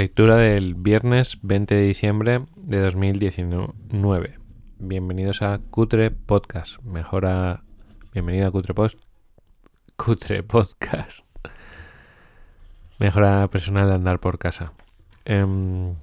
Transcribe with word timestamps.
Lectura 0.00 0.36
del 0.36 0.76
viernes 0.76 1.38
20 1.42 1.74
de 1.74 1.82
diciembre 1.82 2.46
de 2.54 2.78
2019. 2.78 4.38
Bienvenidos 4.78 5.42
a 5.42 5.58
Cutre 5.58 6.12
Podcast. 6.12 6.80
Mejora. 6.84 7.64
Bienvenido 8.12 8.46
a 8.46 8.52
Cutre 8.52 8.74
Post. 8.74 9.00
Cutre 9.96 10.44
Podcast. 10.44 11.26
Mejora 13.00 13.48
personal 13.50 13.88
de 13.88 13.94
andar 13.96 14.20
por 14.20 14.38
casa. 14.38 14.72
Em, 15.24 15.96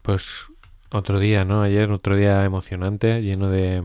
pues 0.00 0.46
otro 0.90 1.18
día, 1.18 1.44
¿no? 1.44 1.60
Ayer, 1.60 1.90
otro 1.90 2.16
día 2.16 2.42
emocionante, 2.46 3.20
lleno 3.20 3.50
de. 3.50 3.82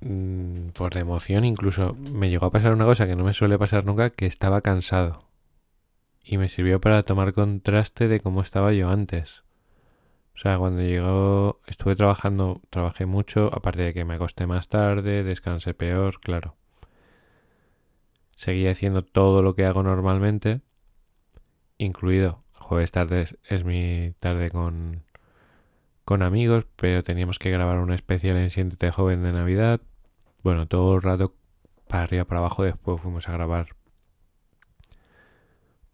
mm, 0.00 0.68
Pues 0.72 0.94
de 0.94 1.00
emoción, 1.00 1.44
incluso 1.44 1.92
me 1.92 2.30
llegó 2.30 2.46
a 2.46 2.50
pasar 2.50 2.72
una 2.72 2.86
cosa 2.86 3.06
que 3.06 3.14
no 3.14 3.24
me 3.24 3.34
suele 3.34 3.58
pasar 3.58 3.84
nunca, 3.84 4.08
que 4.08 4.24
estaba 4.24 4.62
cansado. 4.62 5.25
Y 6.28 6.38
me 6.38 6.48
sirvió 6.48 6.80
para 6.80 7.04
tomar 7.04 7.32
contraste 7.32 8.08
de 8.08 8.18
cómo 8.18 8.42
estaba 8.42 8.72
yo 8.72 8.90
antes. 8.90 9.44
O 10.34 10.38
sea, 10.38 10.58
cuando 10.58 10.82
llegó, 10.82 11.60
estuve 11.66 11.94
trabajando, 11.94 12.60
trabajé 12.68 13.06
mucho, 13.06 13.48
aparte 13.54 13.82
de 13.82 13.94
que 13.94 14.04
me 14.04 14.14
acosté 14.14 14.48
más 14.48 14.68
tarde, 14.68 15.22
descansé 15.22 15.72
peor, 15.72 16.18
claro. 16.18 16.56
Seguía 18.34 18.72
haciendo 18.72 19.02
todo 19.02 19.40
lo 19.42 19.54
que 19.54 19.64
hago 19.64 19.84
normalmente, 19.84 20.62
incluido 21.78 22.42
jueves 22.52 22.90
tardes 22.90 23.38
es 23.48 23.64
mi 23.64 24.12
tarde 24.18 24.50
con, 24.50 25.04
con 26.04 26.22
amigos, 26.22 26.66
pero 26.74 27.04
teníamos 27.04 27.38
que 27.38 27.50
grabar 27.52 27.78
un 27.78 27.92
especial 27.92 28.36
en 28.36 28.50
Siéntete 28.50 28.90
Joven 28.90 29.22
de 29.22 29.32
Navidad. 29.32 29.80
Bueno, 30.42 30.66
todo 30.66 30.96
el 30.96 31.02
rato 31.02 31.36
para 31.86 32.02
arriba, 32.02 32.24
para 32.24 32.40
abajo, 32.40 32.64
después 32.64 33.00
fuimos 33.00 33.28
a 33.28 33.32
grabar 33.32 33.76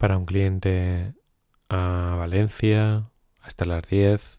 para 0.03 0.17
un 0.17 0.25
cliente 0.25 1.13
a 1.69 2.17
Valencia 2.19 3.09
hasta 3.41 3.63
las 3.63 3.87
10 3.87 4.37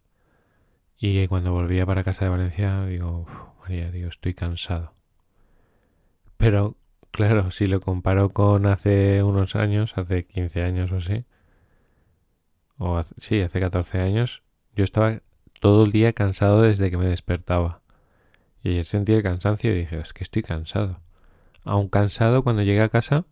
y 0.98 1.26
cuando 1.26 1.52
volvía 1.54 1.86
para 1.86 2.04
casa 2.04 2.26
de 2.26 2.30
Valencia 2.32 2.84
digo, 2.84 3.20
"Uf, 3.20 3.30
María, 3.62 3.90
digo, 3.90 4.10
estoy 4.10 4.34
cansado. 4.34 4.92
Pero 6.36 6.76
claro, 7.12 7.50
si 7.50 7.66
lo 7.66 7.80
comparo 7.80 8.28
con 8.28 8.66
hace 8.66 9.22
unos 9.22 9.56
años, 9.56 9.96
hace 9.96 10.26
15 10.26 10.62
años 10.62 10.92
o 10.92 10.98
así, 10.98 11.24
o 12.76 12.98
hace- 12.98 13.14
sí, 13.22 13.40
hace 13.40 13.58
14 13.58 14.02
años, 14.02 14.42
yo 14.76 14.84
estaba 14.84 15.22
todo 15.60 15.84
el 15.84 15.92
día 15.92 16.12
cansado 16.12 16.60
desde 16.60 16.90
que 16.90 16.98
me 16.98 17.06
despertaba. 17.06 17.80
Y 18.62 18.68
ayer 18.72 18.84
sentí 18.84 19.12
el 19.12 19.22
cansancio 19.22 19.72
y 19.74 19.78
dije, 19.78 19.98
es 19.98 20.12
que 20.12 20.24
estoy 20.24 20.42
cansado. 20.42 20.96
Aún 21.64 21.88
cansado 21.88 22.42
cuando 22.42 22.60
llegué 22.62 22.82
a 22.82 22.90
casa, 22.90 23.24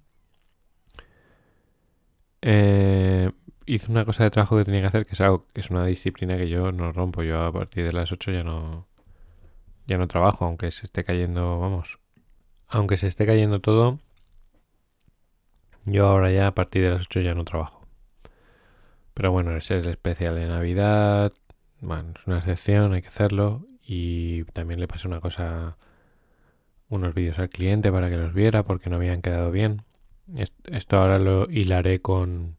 eh, 2.43 3.31
hice 3.67 3.91
una 3.91 4.05
cosa 4.05 4.25
de 4.25 4.31
trabajo 4.31 4.59
que 4.59 4.65
tenía 4.65 4.81
que 4.81 4.87
hacer, 4.87 5.07
que 5.07 5.15
es 5.15 5.21
algo, 5.21 5.47
que 5.53 5.61
es 5.61 5.71
una 5.71 5.87
disciplina 5.87 6.37
que 6.37 6.49
yo 6.49 6.73
no 6.73 6.93
rompo. 6.93 7.23
Yo 7.23 7.43
a 7.43 7.53
partir 7.53 7.85
de 7.85 7.93
las 7.93 8.13
8 8.13 8.33
ya 8.33 8.45
no, 8.45 8.87
ya 9.87 9.99
no 9.99 10.09
trabajo, 10.09 10.45
aunque 10.45 10.71
se 10.71 10.87
esté 10.87 11.05
cayendo, 11.05 11.61
vamos, 11.61 11.99
aunque 12.69 12.97
se 12.97 13.07
esté 13.09 13.27
cayendo 13.27 13.61
todo, 13.61 13.99
yo 15.85 16.07
ahora 16.07 16.31
ya 16.31 16.47
a 16.49 16.55
partir 16.55 16.85
de 16.85 16.91
las 16.91 17.03
8 17.03 17.21
ya 17.21 17.35
no 17.35 17.45
trabajo. 17.45 17.87
Pero 19.15 19.33
bueno, 19.33 19.57
ese 19.57 19.79
es 19.79 19.85
el 19.85 19.93
especial 19.93 20.35
de 20.37 20.47
Navidad, 20.47 21.33
bueno, 21.81 22.13
es 22.19 22.27
una 22.27 22.39
excepción, 22.39 22.95
hay 22.95 23.03
que 23.03 23.09
hacerlo. 23.09 23.67
Y 23.85 24.45
también 24.45 24.81
le 24.81 24.89
pasé 24.89 25.09
una 25.09 25.21
cosa, 25.21 25.77
unos 26.89 27.15
vídeos 27.15 27.39
al 27.41 27.51
cliente 27.51 27.91
para 27.93 28.09
que 28.09 28.17
los 28.17 28.33
viera 28.33 28.63
porque 28.63 28.89
no 28.89 28.97
habían 28.97 29.21
quedado 29.23 29.51
bien. 29.51 29.83
Est- 30.37 30.69
Esto 30.69 30.97
ahora 30.99 31.19
lo 31.19 31.51
hilaré 31.51 32.01
con, 32.01 32.57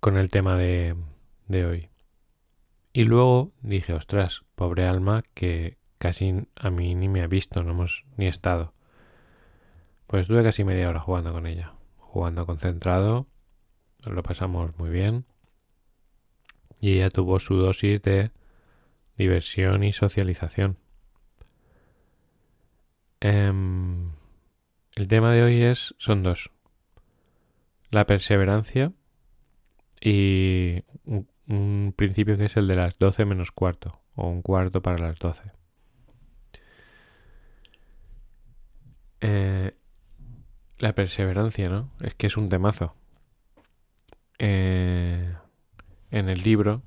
con 0.00 0.16
el 0.16 0.30
tema 0.30 0.56
de, 0.56 0.94
de 1.46 1.66
hoy. 1.66 1.88
Y 2.92 3.04
luego 3.04 3.52
dije, 3.62 3.92
ostras, 3.94 4.44
pobre 4.54 4.86
alma 4.86 5.22
que 5.34 5.76
casi 5.98 6.46
a 6.56 6.70
mí 6.70 6.94
ni 6.94 7.08
me 7.08 7.22
ha 7.22 7.26
visto, 7.26 7.62
no 7.62 7.72
hemos 7.72 8.04
ni 8.16 8.26
estado. 8.26 8.72
Pues 10.06 10.22
estuve 10.22 10.42
casi 10.42 10.64
media 10.64 10.88
hora 10.88 11.00
jugando 11.00 11.32
con 11.32 11.46
ella, 11.46 11.74
jugando 11.98 12.46
concentrado, 12.46 13.26
lo 14.04 14.22
pasamos 14.22 14.76
muy 14.78 14.90
bien. 14.90 15.26
Y 16.80 16.94
ella 16.94 17.10
tuvo 17.10 17.40
su 17.40 17.56
dosis 17.56 18.00
de 18.02 18.30
diversión 19.16 19.82
y 19.84 19.92
socialización. 19.92 20.78
Em, 23.20 24.12
el 24.98 25.06
tema 25.06 25.32
de 25.32 25.44
hoy 25.44 25.62
es, 25.62 25.94
son 25.98 26.24
dos. 26.24 26.50
La 27.90 28.04
perseverancia 28.04 28.92
y 30.00 30.82
un, 31.04 31.94
principio 31.96 32.36
que 32.36 32.46
es 32.46 32.56
el 32.56 32.66
de 32.66 32.74
las 32.74 32.98
12 32.98 33.24
menos 33.24 33.52
cuarto 33.52 34.00
o 34.16 34.28
un 34.28 34.42
cuarto 34.42 34.82
para 34.82 34.98
las 34.98 35.16
12. 35.20 35.52
Eh, 39.20 39.76
la 40.78 40.94
perseverancia, 40.96 41.68
¿no? 41.68 41.92
Es 42.00 42.16
que 42.16 42.26
es 42.26 42.36
un 42.36 42.48
temazo. 42.48 42.96
Eh, 44.40 45.32
en 46.10 46.28
el 46.28 46.42
libro, 46.42 46.82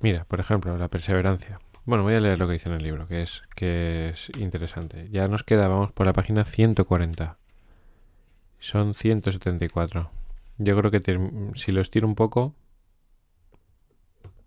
mira, 0.00 0.24
por 0.24 0.40
ejemplo, 0.40 0.76
la 0.76 0.88
perseverancia. 0.88 1.60
Bueno, 1.86 2.02
voy 2.02 2.14
a 2.14 2.20
leer 2.20 2.38
lo 2.38 2.46
que 2.46 2.54
dice 2.54 2.70
en 2.70 2.76
el 2.76 2.82
libro, 2.82 3.06
que 3.06 3.22
es, 3.22 3.42
que 3.54 4.08
es 4.08 4.30
interesante. 4.38 5.08
Ya 5.10 5.28
nos 5.28 5.44
queda, 5.44 5.68
vamos 5.68 5.92
por 5.92 6.06
la 6.06 6.14
página 6.14 6.44
140. 6.44 7.36
Son 8.58 8.94
174. 8.94 10.10
Yo 10.56 10.76
creo 10.76 10.90
que 10.90 11.52
si 11.56 11.72
lo 11.72 11.82
estiro 11.82 12.06
un 12.06 12.14
poco, 12.14 12.54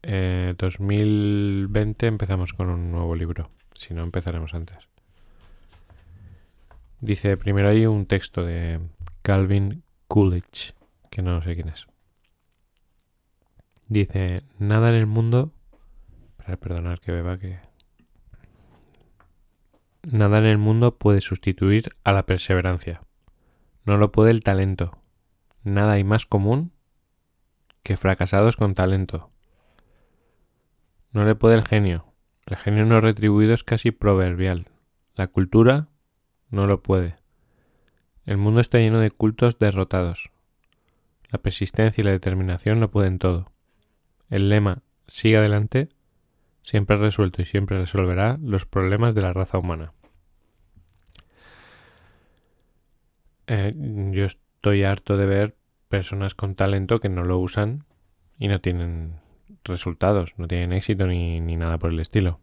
eh, 0.02 0.56
2020 0.58 2.08
empezamos 2.08 2.54
con 2.54 2.70
un 2.70 2.92
nuevo 2.92 3.16
libro. 3.16 3.52
Si 3.74 3.94
no, 3.94 4.02
empezaremos 4.02 4.56
antes. 4.56 4.88
Dice, 7.02 7.38
primero 7.38 7.70
hay 7.70 7.86
un 7.86 8.08
texto 8.08 8.44
de 8.44 8.80
Calvin 9.22 9.84
Coolidge, 10.08 10.74
que 11.12 11.22
no 11.22 11.40
sé 11.44 11.54
quién 11.54 11.70
es. 11.70 11.86
Dice, 13.88 14.42
nada 14.58 14.90
en 14.90 14.96
el 14.96 15.06
mundo... 15.06 15.52
Perdonad 16.56 17.00
que 17.00 17.12
beba 17.12 17.38
que... 17.38 17.60
Nada 20.04 20.38
en 20.38 20.46
el 20.46 20.58
mundo 20.58 20.98
puede 20.98 21.20
sustituir 21.20 21.96
a 22.06 22.14
la 22.14 22.26
perseverancia. 22.26 23.02
No 23.84 23.98
lo 23.98 24.14
puede 24.14 24.32
el 24.32 24.42
talento. 24.42 24.98
Nada 25.64 25.94
hay 25.94 26.06
más 26.06 26.26
común 26.26 26.72
que 27.84 27.98
fracasados 27.98 28.56
con 28.56 28.74
talento. 28.74 29.30
No 31.12 31.26
le 31.26 31.36
puede 31.36 31.56
el 31.56 31.66
genio. 31.66 32.06
El 32.46 32.56
genio 32.56 32.86
no 32.86 33.02
retribuido 33.02 33.54
es 33.54 33.66
casi 33.66 33.92
proverbial. 33.92 34.68
La 35.16 35.28
cultura 35.28 35.90
no 36.50 36.68
lo 36.68 36.82
puede. 36.82 37.16
El 38.26 38.38
mundo 38.38 38.62
está 38.62 38.78
lleno 38.78 39.00
de 39.00 39.12
cultos 39.12 39.60
derrotados. 39.60 40.32
La 41.30 41.40
persistencia 41.40 42.02
y 42.02 42.06
la 42.06 42.12
determinación 42.12 42.80
lo 42.80 42.92
pueden 42.92 43.20
todo. 43.20 43.52
El 44.30 44.48
lema 44.48 44.84
sigue 45.08 45.38
adelante 45.38 45.90
siempre 46.68 46.98
ha 46.98 47.00
resuelto 47.00 47.42
y 47.42 47.46
siempre 47.46 47.80
resolverá 47.80 48.38
los 48.42 48.66
problemas 48.66 49.16
de 49.16 49.22
la 49.22 49.32
raza 49.32 49.58
humana. 49.58 49.94
Eh, 53.48 53.74
yo 54.12 54.26
estoy 54.26 54.84
harto 54.84 55.16
de 55.16 55.26
ver 55.26 55.56
personas 55.88 56.36
con 56.36 56.56
talento 56.56 57.00
que 57.00 57.08
no 57.08 57.24
lo 57.24 57.40
usan 57.40 57.86
y 58.38 58.50
no 58.50 58.60
tienen 58.60 59.22
resultados, 59.64 60.34
no 60.36 60.50
tienen 60.50 60.74
éxito 60.74 61.08
ni, 61.08 61.40
ni 61.40 61.56
nada 61.56 61.78
por 61.78 61.94
el 61.94 62.02
estilo. 62.02 62.42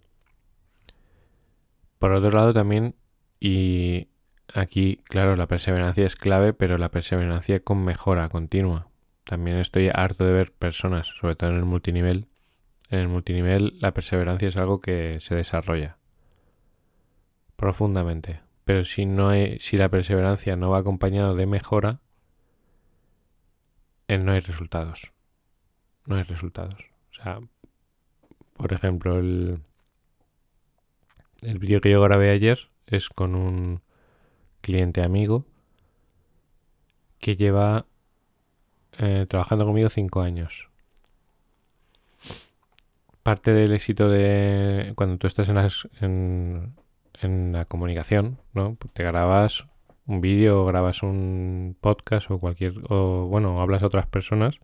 Por 1.99 2.13
otro 2.13 2.31
lado 2.31 2.55
también, 2.55 2.95
y 3.41 4.09
aquí, 4.55 5.03
claro, 5.05 5.37
la 5.37 5.49
perseverancia 5.49 6.07
es 6.07 6.17
clave, 6.17 6.55
pero 6.55 6.79
la 6.79 6.91
perseverancia 6.91 7.61
con 7.61 7.85
mejora 7.85 8.31
continua. 8.31 8.89
También 9.25 9.59
estoy 9.59 9.91
harto 9.93 10.25
de 10.25 10.33
ver 10.33 10.53
personas, 10.53 11.09
sobre 11.09 11.37
todo 11.37 11.51
en 11.51 11.57
el 11.57 11.67
multinivel. 11.67 12.27
En 12.95 13.01
el 13.01 13.09
multinivel 13.09 13.77
la 13.81 13.93
perseverancia 13.93 14.49
es 14.49 14.57
algo 14.57 14.79
que 14.79 15.19
se 15.19 15.35
desarrolla 15.35 15.99
profundamente. 17.57 18.41
Pero 18.65 18.85
si 18.85 19.05
no 19.05 19.31
hay, 19.31 19.59
si 19.59 19.77
la 19.77 19.89
perseverancia 19.89 20.55
no 20.55 20.71
va 20.71 20.79
acompañado 20.79 21.35
de 21.35 21.45
mejora, 21.47 21.99
eh, 24.07 24.17
no 24.19 24.31
hay 24.31 24.39
resultados. 24.39 25.13
No 26.07 26.15
hay 26.15 26.23
resultados. 26.23 26.85
O 27.11 27.15
sea, 27.15 27.41
por 28.53 28.73
ejemplo, 28.73 29.19
el, 29.19 29.59
el 31.43 31.59
vídeo 31.59 31.81
que 31.81 31.91
yo 31.91 32.01
grabé 32.01 32.31
ayer 32.31 32.71
es 32.87 33.09
con 33.09 33.35
un 33.35 33.83
cliente 34.61 35.03
amigo 35.03 35.47
que 37.19 37.35
lleva 37.35 37.87
eh, 38.99 39.27
trabajando 39.29 39.67
conmigo 39.67 39.89
cinco 39.89 40.21
años. 40.21 40.69
Parte 43.25 43.53
del 43.53 43.73
éxito 43.73 44.09
de 44.09 44.93
cuando 44.95 45.19
tú 45.19 45.27
estás 45.27 45.49
en, 46.01 46.77
la 47.53 47.65
comunicación, 47.65 48.39
¿no? 48.53 48.77
Te 48.93 49.03
grabas 49.03 49.67
un 50.07 50.21
vídeo 50.21 50.63
o 50.63 50.67
grabas 50.67 51.03
un 51.03 51.77
podcast 51.81 52.31
o 52.31 52.39
cualquier, 52.39 52.75
o 52.89 53.27
bueno, 53.27 53.61
hablas 53.61 53.83
a 53.83 53.87
otras 53.87 54.07
personas, 54.07 54.61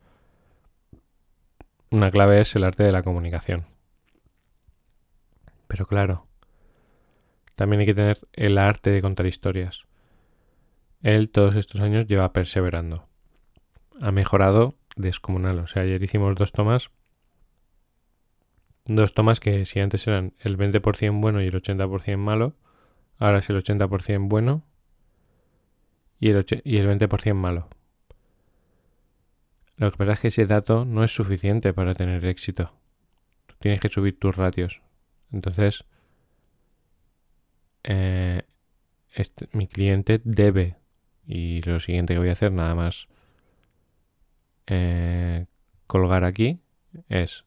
una 1.90 2.12
clave 2.12 2.40
es 2.40 2.54
el 2.54 2.62
arte 2.62 2.84
de 2.84 2.92
la 2.92 3.02
comunicación. 3.02 3.66
Pero 5.66 5.86
claro, 5.86 6.26
también 7.56 7.80
hay 7.80 7.86
que 7.86 7.94
tener 7.94 8.18
el 8.34 8.58
arte 8.58 8.90
de 8.90 9.02
contar 9.02 9.26
historias. 9.26 9.86
Él 11.02 11.30
todos 11.30 11.56
estos 11.56 11.80
años 11.80 12.06
lleva 12.06 12.32
perseverando. 12.32 13.08
Ha 14.00 14.12
mejorado 14.12 14.74
descomunal. 14.96 15.58
O 15.60 15.66
sea, 15.66 15.82
ayer 15.82 16.02
hicimos 16.02 16.34
dos 16.34 16.52
tomas. 16.52 16.90
Dos 18.92 19.14
tomas 19.14 19.38
que 19.38 19.66
si 19.66 19.78
antes 19.78 20.04
eran 20.08 20.34
el 20.40 20.58
20% 20.58 21.20
bueno 21.20 21.40
y 21.40 21.46
el 21.46 21.54
80% 21.54 22.16
malo, 22.16 22.56
ahora 23.18 23.38
es 23.38 23.48
el 23.48 23.62
80% 23.62 24.26
bueno 24.28 24.64
y 26.18 26.30
el, 26.30 26.44
y 26.64 26.78
el 26.78 26.88
20% 26.88 27.34
malo. 27.34 27.68
Lo 29.76 29.92
que 29.92 29.96
pasa 29.96 30.14
es 30.14 30.18
que 30.18 30.28
ese 30.28 30.46
dato 30.46 30.84
no 30.84 31.04
es 31.04 31.14
suficiente 31.14 31.72
para 31.72 31.94
tener 31.94 32.24
éxito. 32.24 32.72
Tienes 33.60 33.78
que 33.78 33.90
subir 33.90 34.18
tus 34.18 34.34
ratios. 34.34 34.82
Entonces, 35.30 35.84
eh, 37.84 38.42
este, 39.14 39.48
mi 39.52 39.68
cliente 39.68 40.20
debe, 40.24 40.78
y 41.28 41.60
lo 41.60 41.78
siguiente 41.78 42.14
que 42.14 42.18
voy 42.18 42.30
a 42.30 42.32
hacer 42.32 42.50
nada 42.50 42.74
más 42.74 43.06
eh, 44.66 45.46
colgar 45.86 46.24
aquí, 46.24 46.58
es 47.08 47.44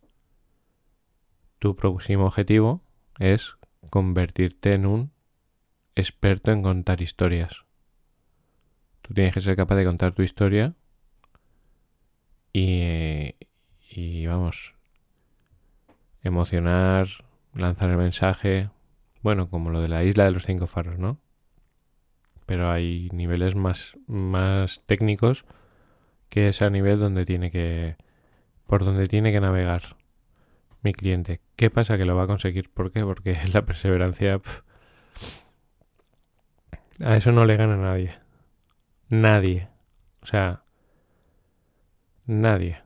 tu 1.63 1.77
próximo 1.77 2.25
objetivo 2.25 2.81
es 3.19 3.55
convertirte 3.89 4.73
en 4.73 4.85
un 4.85 5.13
experto 5.95 6.51
en 6.51 6.61
contar 6.61 7.01
historias. 7.01 7.63
Tú 9.01 9.13
tienes 9.13 9.33
que 9.33 9.39
ser 9.39 9.55
capaz 9.55 9.75
de 9.75 9.85
contar 9.85 10.11
tu 10.11 10.23
historia 10.23 10.73
y, 12.51 13.35
y 13.89 14.25
vamos, 14.25 14.73
emocionar, 16.21 17.07
lanzar 17.53 17.91
el 17.91 17.97
mensaje, 17.97 18.69
bueno, 19.21 19.49
como 19.49 19.69
lo 19.69 19.79
de 19.79 19.87
la 19.87 20.03
isla 20.03 20.25
de 20.25 20.31
los 20.31 20.45
cinco 20.45 20.67
faros, 20.67 20.99
¿no? 20.99 21.17
Pero 22.45 22.71
hay 22.71 23.07
niveles 23.13 23.55
más, 23.55 23.93
más 24.05 24.81
técnicos 24.85 25.45
que 26.27 26.49
es 26.49 26.61
nivel 26.61 26.99
donde 26.99 27.23
tiene 27.23 27.51
que, 27.51 27.95
por 28.67 28.83
donde 28.83 29.07
tiene 29.07 29.31
que 29.31 29.39
navegar 29.39 30.02
mi 30.83 30.93
cliente. 30.93 31.39
¿Qué 31.55 31.69
pasa? 31.69 31.97
Que 31.97 32.05
lo 32.05 32.15
va 32.15 32.23
a 32.23 32.27
conseguir. 32.27 32.69
¿Por 32.69 32.91
qué? 32.91 33.03
Porque 33.03 33.37
la 33.53 33.63
perseverancia... 33.63 34.41
a 37.03 37.17
eso 37.17 37.31
no 37.31 37.45
le 37.45 37.57
gana 37.57 37.77
nadie. 37.77 38.19
Nadie. 39.09 39.69
O 40.21 40.25
sea, 40.25 40.63
nadie. 42.25 42.81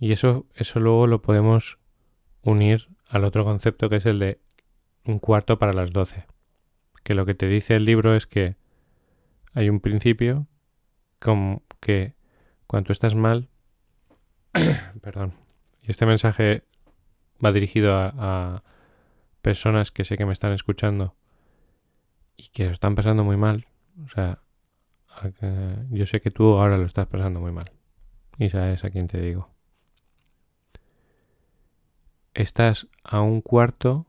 Y 0.00 0.12
eso, 0.12 0.46
eso 0.54 0.80
luego 0.80 1.06
lo 1.06 1.22
podemos 1.22 1.78
unir 2.42 2.88
al 3.08 3.24
otro 3.24 3.44
concepto 3.44 3.88
que 3.88 3.96
es 3.96 4.06
el 4.06 4.18
de 4.18 4.40
un 5.04 5.18
cuarto 5.18 5.58
para 5.58 5.72
las 5.72 5.92
doce. 5.92 6.26
Que 7.02 7.14
lo 7.14 7.26
que 7.26 7.34
te 7.34 7.46
dice 7.46 7.74
el 7.74 7.84
libro 7.84 8.14
es 8.14 8.26
que 8.26 8.56
hay 9.54 9.70
un 9.70 9.80
principio 9.80 10.46
como 11.18 11.62
que 11.80 12.14
cuando 12.66 12.92
estás 12.92 13.14
mal, 13.14 13.48
perdón, 15.02 15.34
este 15.88 16.06
mensaje 16.06 16.62
va 17.44 17.52
dirigido 17.52 17.94
a, 17.96 18.12
a, 18.16 18.62
personas 19.42 19.90
que 19.90 20.04
sé 20.04 20.16
que 20.16 20.26
me 20.26 20.32
están 20.32 20.52
escuchando 20.52 21.14
y 22.36 22.48
que 22.48 22.66
lo 22.66 22.72
están 22.72 22.94
pasando 22.94 23.24
muy 23.24 23.36
mal. 23.36 23.66
O 24.04 24.08
sea, 24.08 24.40
yo 25.90 26.06
sé 26.06 26.20
que 26.20 26.30
tú 26.30 26.54
ahora 26.58 26.76
lo 26.76 26.86
estás 26.86 27.06
pasando 27.06 27.40
muy 27.40 27.52
mal. 27.52 27.72
Y 28.38 28.50
sabes 28.50 28.84
a 28.84 28.90
quién 28.90 29.08
te 29.08 29.20
digo 29.20 29.50
estás 32.38 32.86
a 33.02 33.20
un 33.20 33.40
cuarto 33.40 34.06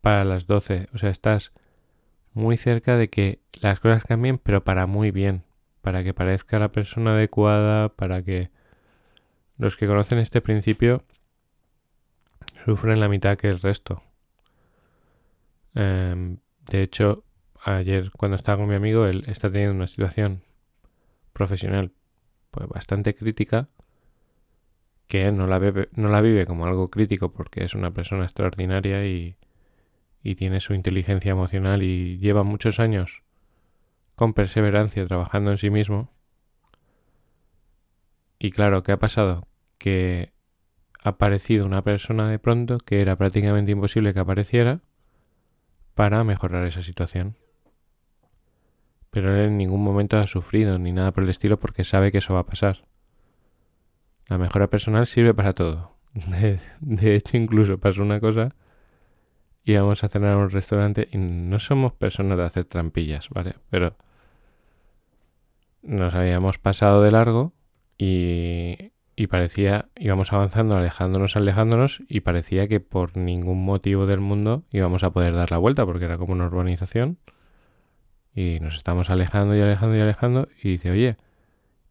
para 0.00 0.24
las 0.24 0.46
12. 0.46 0.88
O 0.94 0.98
sea, 0.98 1.10
estás 1.10 1.52
muy 2.32 2.56
cerca 2.56 2.96
de 2.96 3.10
que 3.10 3.40
las 3.60 3.80
cosas 3.80 4.04
cambien, 4.04 4.38
pero 4.38 4.62
para 4.62 4.86
muy 4.86 5.10
bien. 5.10 5.42
Para 5.82 6.04
que 6.04 6.14
parezca 6.14 6.58
la 6.58 6.70
persona 6.70 7.14
adecuada, 7.14 7.88
para 7.88 8.22
que 8.22 8.50
los 9.58 9.76
que 9.76 9.88
conocen 9.88 10.18
este 10.18 10.40
principio 10.40 11.02
sufren 12.64 13.00
la 13.00 13.08
mitad 13.08 13.36
que 13.36 13.48
el 13.48 13.60
resto. 13.60 14.02
Eh, 15.74 16.36
de 16.70 16.82
hecho, 16.82 17.24
ayer 17.62 18.10
cuando 18.16 18.36
estaba 18.36 18.58
con 18.58 18.68
mi 18.68 18.74
amigo, 18.74 19.06
él 19.06 19.24
está 19.26 19.50
teniendo 19.50 19.74
una 19.74 19.86
situación 19.86 20.42
profesional 21.32 21.92
pues 22.50 22.68
bastante 22.68 23.14
crítica 23.14 23.68
que 25.08 25.30
no 25.32 25.46
la, 25.46 25.60
no 25.92 26.08
la 26.08 26.20
vive 26.20 26.46
como 26.46 26.66
algo 26.66 26.90
crítico 26.90 27.32
porque 27.32 27.64
es 27.64 27.74
una 27.74 27.90
persona 27.90 28.24
extraordinaria 28.24 29.06
y, 29.06 29.36
y 30.22 30.36
tiene 30.36 30.60
su 30.60 30.74
inteligencia 30.74 31.32
emocional 31.32 31.82
y 31.82 32.18
lleva 32.18 32.42
muchos 32.42 32.80
años 32.80 33.22
con 34.14 34.32
perseverancia 34.32 35.06
trabajando 35.06 35.50
en 35.50 35.58
sí 35.58 35.70
mismo. 35.70 36.10
Y 38.38 38.50
claro, 38.50 38.82
¿qué 38.82 38.92
ha 38.92 38.98
pasado? 38.98 39.42
Que 39.78 40.33
aparecido 41.04 41.66
una 41.66 41.82
persona 41.82 42.28
de 42.30 42.38
pronto 42.38 42.78
que 42.78 43.00
era 43.00 43.16
prácticamente 43.16 43.70
imposible 43.70 44.14
que 44.14 44.20
apareciera 44.20 44.80
para 45.94 46.24
mejorar 46.24 46.66
esa 46.66 46.82
situación. 46.82 47.36
Pero 49.10 49.36
él 49.36 49.48
en 49.48 49.58
ningún 49.58 49.84
momento 49.84 50.16
ha 50.16 50.26
sufrido 50.26 50.78
ni 50.78 50.92
nada 50.92 51.12
por 51.12 51.22
el 51.22 51.30
estilo 51.30 51.60
porque 51.60 51.84
sabe 51.84 52.10
que 52.10 52.18
eso 52.18 52.34
va 52.34 52.40
a 52.40 52.46
pasar. 52.46 52.84
La 54.28 54.38
mejora 54.38 54.68
personal 54.68 55.06
sirve 55.06 55.34
para 55.34 55.52
todo. 55.52 55.94
De, 56.80 57.14
hecho, 57.14 57.36
incluso 57.36 57.78
pasó 57.78 58.02
una 58.02 58.18
cosa. 58.18 58.54
Íbamos 59.62 60.02
a 60.04 60.08
cenar 60.08 60.32
a 60.32 60.38
un 60.38 60.50
restaurante 60.50 61.08
y 61.12 61.18
no 61.18 61.60
somos 61.60 61.92
personas 61.92 62.38
de 62.38 62.44
hacer 62.44 62.64
trampillas, 62.64 63.28
¿vale? 63.28 63.54
Pero 63.70 63.94
nos 65.82 66.14
habíamos 66.14 66.58
pasado 66.58 67.02
de 67.02 67.10
largo 67.10 67.52
y, 67.98 68.93
y 69.16 69.28
parecía, 69.28 69.88
íbamos 69.96 70.32
avanzando, 70.32 70.76
alejándonos, 70.76 71.36
alejándonos 71.36 72.02
y 72.08 72.20
parecía 72.20 72.66
que 72.68 72.80
por 72.80 73.16
ningún 73.16 73.64
motivo 73.64 74.06
del 74.06 74.20
mundo 74.20 74.64
íbamos 74.70 75.04
a 75.04 75.10
poder 75.10 75.34
dar 75.34 75.50
la 75.50 75.58
vuelta 75.58 75.86
porque 75.86 76.04
era 76.04 76.18
como 76.18 76.32
una 76.32 76.46
urbanización 76.46 77.18
y 78.34 78.58
nos 78.60 78.76
estamos 78.76 79.10
alejando 79.10 79.56
y 79.56 79.60
alejando 79.60 79.96
y 79.96 80.00
alejando 80.00 80.48
y 80.62 80.70
dice, 80.70 80.90
oye, 80.90 81.16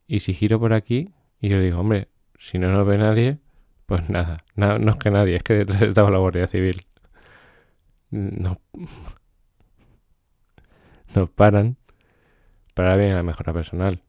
¿y 0.07 0.19
si 0.19 0.33
giro 0.33 0.59
por 0.59 0.74
aquí? 0.74 1.13
Y 1.39 1.50
yo 1.50 1.59
digo, 1.59 1.79
hombre, 1.79 2.09
si 2.38 2.59
no 2.59 2.69
nos 2.71 2.86
ve 2.86 2.98
nadie, 2.98 3.38
pues 3.86 4.09
nada. 4.09 4.43
No, 4.55 4.75
es 4.75 4.98
que 4.98 5.12
nadie, 5.12 5.38
es 5.38 5.43
que 5.43 5.53
detrás 5.53 5.81
estaba 5.81 6.12
la 6.12 6.17
Guardia 6.17 6.48
Civil. 6.48 6.86
No. 8.12 8.59
Nos 11.15 11.29
paran 11.29 11.77
para 12.74 12.95
bien 12.98 13.13
la 13.13 13.24
mejora 13.24 13.53
personal. 13.53 14.01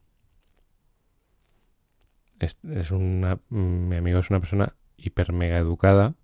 Es, 2.44 2.90
una. 2.90 3.38
Mi 3.48 3.96
amigo 3.96 4.18
es 4.18 4.30
una 4.30 4.40
persona 4.40 4.74
hiper 4.96 5.32
mega 5.32 5.56
educada 5.58 6.14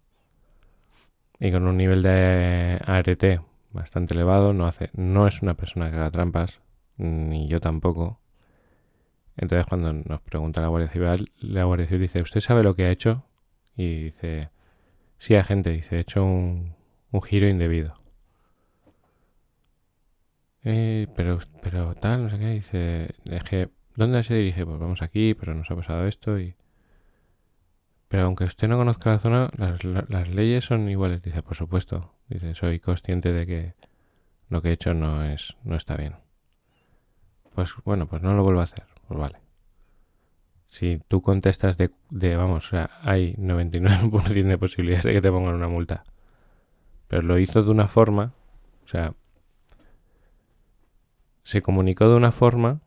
y 1.38 1.50
con 1.50 1.66
un 1.66 1.76
nivel 1.76 2.02
de 2.02 2.80
ART 2.84 3.24
bastante 3.72 4.14
elevado. 4.14 4.52
No 4.52 4.66
hace, 4.66 4.90
no 4.94 5.26
es 5.26 5.42
una 5.42 5.54
persona 5.54 5.90
que 5.90 5.96
haga 5.96 6.10
trampas, 6.10 6.60
ni 6.98 7.48
yo 7.48 7.60
tampoco. 7.60 8.20
Entonces 9.36 9.66
cuando 9.66 9.92
nos 9.92 10.20
pregunta 10.20 10.60
la 10.60 10.68
Guardia 10.68 10.90
Civil, 10.90 11.32
la 11.40 11.64
Guardia 11.64 11.86
Civil 11.86 12.02
dice, 12.02 12.22
¿usted 12.22 12.40
sabe 12.40 12.62
lo 12.62 12.74
que 12.74 12.84
ha 12.84 12.90
hecho? 12.90 13.24
Y 13.74 14.04
dice, 14.04 14.50
sí, 15.18 15.34
agente, 15.34 15.70
dice, 15.70 15.96
he 15.96 16.00
hecho 16.00 16.24
un, 16.24 16.74
giro 17.24 17.48
indebido. 17.48 17.94
Eh, 20.62 21.06
pero, 21.16 21.38
pero 21.62 21.94
tal, 21.94 22.24
no 22.24 22.30
sé 22.30 22.38
qué, 22.38 22.48
dice, 22.48 23.14
es 23.24 23.70
¿dónde 23.96 24.22
se 24.24 24.34
dirige? 24.34 24.64
Pues 24.64 24.78
vamos 24.78 25.02
aquí, 25.02 25.34
pero 25.34 25.54
nos 25.54 25.70
ha 25.70 25.76
pasado 25.76 26.06
esto 26.06 26.38
y... 26.38 26.54
Pero 28.08 28.24
aunque 28.24 28.44
usted 28.44 28.66
no 28.66 28.76
conozca 28.76 29.10
la 29.10 29.18
zona, 29.20 29.50
las, 29.56 30.28
leyes 30.28 30.64
son 30.64 30.88
iguales, 30.88 31.22
dice, 31.22 31.42
por 31.42 31.56
supuesto. 31.56 32.12
Dice, 32.28 32.54
soy 32.56 32.80
consciente 32.80 33.32
de 33.32 33.46
que 33.46 33.74
lo 34.48 34.60
que 34.60 34.70
he 34.70 34.72
hecho 34.72 34.94
no 34.94 35.24
es, 35.24 35.56
no 35.62 35.76
está 35.76 35.96
bien. 35.96 36.16
Pues 37.54 37.72
bueno, 37.84 38.08
pues 38.08 38.20
no 38.20 38.34
lo 38.34 38.42
vuelvo 38.42 38.60
a 38.60 38.64
hacer. 38.64 38.84
Pues 39.06 39.20
vale. 39.20 39.38
Si 40.66 41.00
tú 41.06 41.22
contestas 41.22 41.76
de, 41.76 41.90
de 42.10 42.36
vamos, 42.36 42.66
o 42.66 42.70
sea, 42.70 42.90
hay 43.02 43.34
99% 43.34 44.44
de 44.44 44.58
posibilidades 44.58 45.04
de 45.04 45.12
que 45.12 45.20
te 45.20 45.30
pongan 45.30 45.54
una 45.54 45.68
multa. 45.68 46.02
Pero 47.06 47.22
lo 47.22 47.38
hizo 47.38 47.62
de 47.62 47.70
una 47.70 47.86
forma, 47.86 48.32
o 48.84 48.88
sea, 48.88 49.14
se 51.44 51.62
comunicó 51.62 52.08
de 52.08 52.16
una 52.16 52.32
forma 52.32 52.80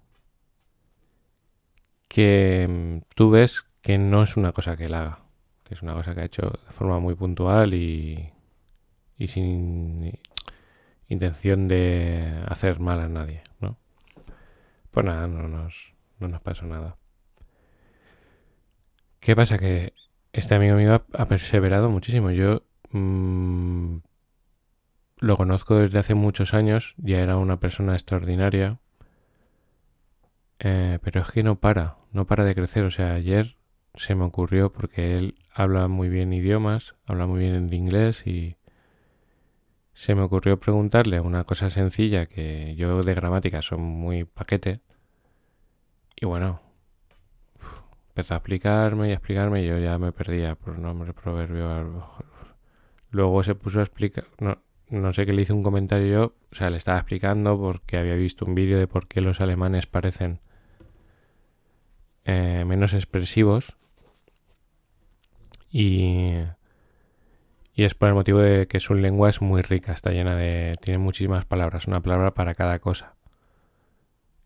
que 2.13 2.67
mm, 2.69 3.15
tú 3.15 3.31
ves 3.31 3.65
que 3.81 3.97
no 3.97 4.21
es 4.21 4.37
una 4.37 4.51
cosa 4.51 4.77
que 4.77 4.85
él 4.85 4.93
haga, 4.93 5.19
que 5.63 5.73
es 5.73 5.81
una 5.81 5.93
cosa 5.95 6.13
que 6.13 6.21
ha 6.21 6.25
hecho 6.25 6.43
de 6.43 6.71
forma 6.71 6.99
muy 6.99 7.15
puntual 7.15 7.73
y, 7.73 8.31
sin 9.27 10.19
intención 11.07 11.67
de 11.67 12.43
hacer 12.47 12.79
mal 12.79 12.99
a 12.99 13.07
nadie, 13.07 13.41
¿no? 13.61 13.77
Pues 14.91 15.05
nada, 15.05 15.27
no 15.27 15.47
nos, 15.47 15.93
no 16.19 16.27
nos 16.27 16.41
pasó 16.41 16.67
nada. 16.67 16.97
¿Qué 19.19 19.35
pasa? 19.35 19.57
Que 19.57 19.93
este 20.33 20.53
amigo 20.53 20.75
mío 20.75 21.03
ha, 21.13 21.25
perseverado 21.25 21.89
muchísimo. 21.89 22.29
Yo 22.29 22.61
mmm, 22.91 23.97
lo 25.17 25.35
conozco 25.35 25.77
desde 25.77 25.97
hace 25.97 26.13
muchos 26.13 26.53
años, 26.53 26.93
ya 26.97 27.21
era 27.21 27.37
una 27.37 27.59
persona 27.59 27.93
extraordinaria, 27.93 28.77
eh, 30.59 30.99
pero 31.01 31.21
es 31.21 31.31
que 31.31 31.41
no 31.41 31.55
para, 31.55 32.02
no 32.13 32.25
para 32.25 32.45
de 32.45 32.55
crecer. 32.55 32.83
O 32.85 32.91
sea, 32.91 33.15
ayer 33.15 33.57
se 33.95 34.15
me 34.15 34.23
ocurrió 34.23 34.71
porque 34.71 35.17
él 35.17 35.35
habla 35.53 35.87
muy 35.87 36.09
bien 36.09 36.31
idiomas, 36.33 36.95
habla 37.05 37.27
muy 37.27 37.39
bien 37.39 37.55
en 37.55 37.73
inglés 37.73 38.25
y 38.25 38.57
se 39.93 40.15
me 40.15 40.21
ocurrió 40.21 40.59
preguntarle 40.59 41.19
una 41.19 41.43
cosa 41.43 41.69
sencilla 41.69 42.25
que 42.25 42.75
yo 42.75 43.03
de 43.03 43.13
gramática 43.13 43.61
soy 43.61 43.79
muy 43.79 44.23
paquete. 44.23 44.79
Y 46.15 46.25
bueno, 46.25 46.61
empezó 48.09 48.35
a 48.35 48.37
explicarme 48.37 49.09
y 49.09 49.11
a 49.11 49.15
explicarme 49.15 49.63
y 49.63 49.67
yo 49.67 49.77
ya 49.79 49.97
me 49.97 50.11
perdía 50.11 50.55
por 50.55 50.79
nombre, 50.79 51.13
proverbio. 51.13 52.07
Luego 53.11 53.43
se 53.43 53.55
puso 53.55 53.79
a 53.79 53.83
explicar, 53.83 54.25
no, 54.39 54.59
no 54.89 55.13
sé 55.13 55.25
qué 55.25 55.33
le 55.33 55.43
hice 55.43 55.53
un 55.53 55.63
comentario 55.63 56.07
yo, 56.07 56.35
o 56.51 56.55
sea, 56.55 56.69
le 56.69 56.77
estaba 56.77 56.97
explicando 56.97 57.59
porque 57.59 57.97
había 57.97 58.15
visto 58.15 58.45
un 58.45 58.55
vídeo 58.55 58.79
de 58.79 58.87
por 58.87 59.07
qué 59.07 59.21
los 59.21 59.41
alemanes 59.41 59.85
parecen 59.85 60.39
eh, 62.25 62.63
menos 62.65 62.93
expresivos 62.93 63.75
y, 65.69 66.35
y 67.73 67.83
es 67.83 67.95
por 67.95 68.09
el 68.09 68.15
motivo 68.15 68.39
de 68.39 68.67
que 68.67 68.79
su 68.79 68.93
lengua 68.93 69.29
es 69.29 69.41
muy 69.41 69.61
rica, 69.61 69.93
está 69.93 70.11
llena 70.11 70.35
de... 70.35 70.77
tiene 70.81 70.99
muchísimas 70.99 71.45
palabras, 71.45 71.87
una 71.87 72.01
palabra 72.01 72.33
para 72.33 72.53
cada 72.53 72.79
cosa. 72.79 73.15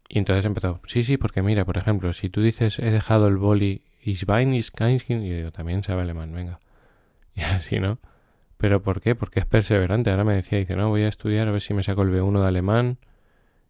Y 0.09 0.19
entonces 0.19 0.45
empezó, 0.45 0.79
sí, 0.87 1.03
sí, 1.03 1.17
porque 1.17 1.41
mira, 1.41 1.65
por 1.65 1.77
ejemplo, 1.77 2.13
si 2.13 2.29
tú 2.29 2.41
dices 2.41 2.79
he 2.79 2.91
dejado 2.91 3.27
el 3.27 3.37
boli 3.37 3.83
is 4.03 4.71
Keinskin, 4.71 5.23
y 5.23 5.29
yo 5.29 5.35
digo, 5.35 5.51
también 5.51 5.83
sabe 5.83 6.01
alemán, 6.01 6.33
venga. 6.33 6.59
Y 7.35 7.41
así, 7.41 7.79
¿no? 7.79 7.99
¿Pero 8.57 8.81
por 8.81 9.01
qué? 9.01 9.13
Porque 9.13 9.39
es 9.39 9.45
perseverante. 9.45 10.09
Ahora 10.09 10.23
me 10.23 10.33
decía, 10.33 10.57
dice, 10.57 10.75
no, 10.75 10.89
voy 10.89 11.03
a 11.03 11.07
estudiar 11.07 11.47
a 11.47 11.51
ver 11.51 11.61
si 11.61 11.73
me 11.75 11.83
saco 11.83 12.01
el 12.01 12.09
B1 12.09 12.41
de 12.41 12.47
alemán, 12.47 12.97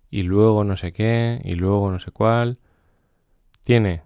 y 0.10 0.24
luego 0.24 0.64
no 0.64 0.78
sé 0.78 0.94
qué, 0.94 1.42
y 1.44 1.56
luego 1.56 1.92
no 1.92 2.00
sé 2.00 2.12
cuál. 2.12 2.60
Tiene, 3.68 4.02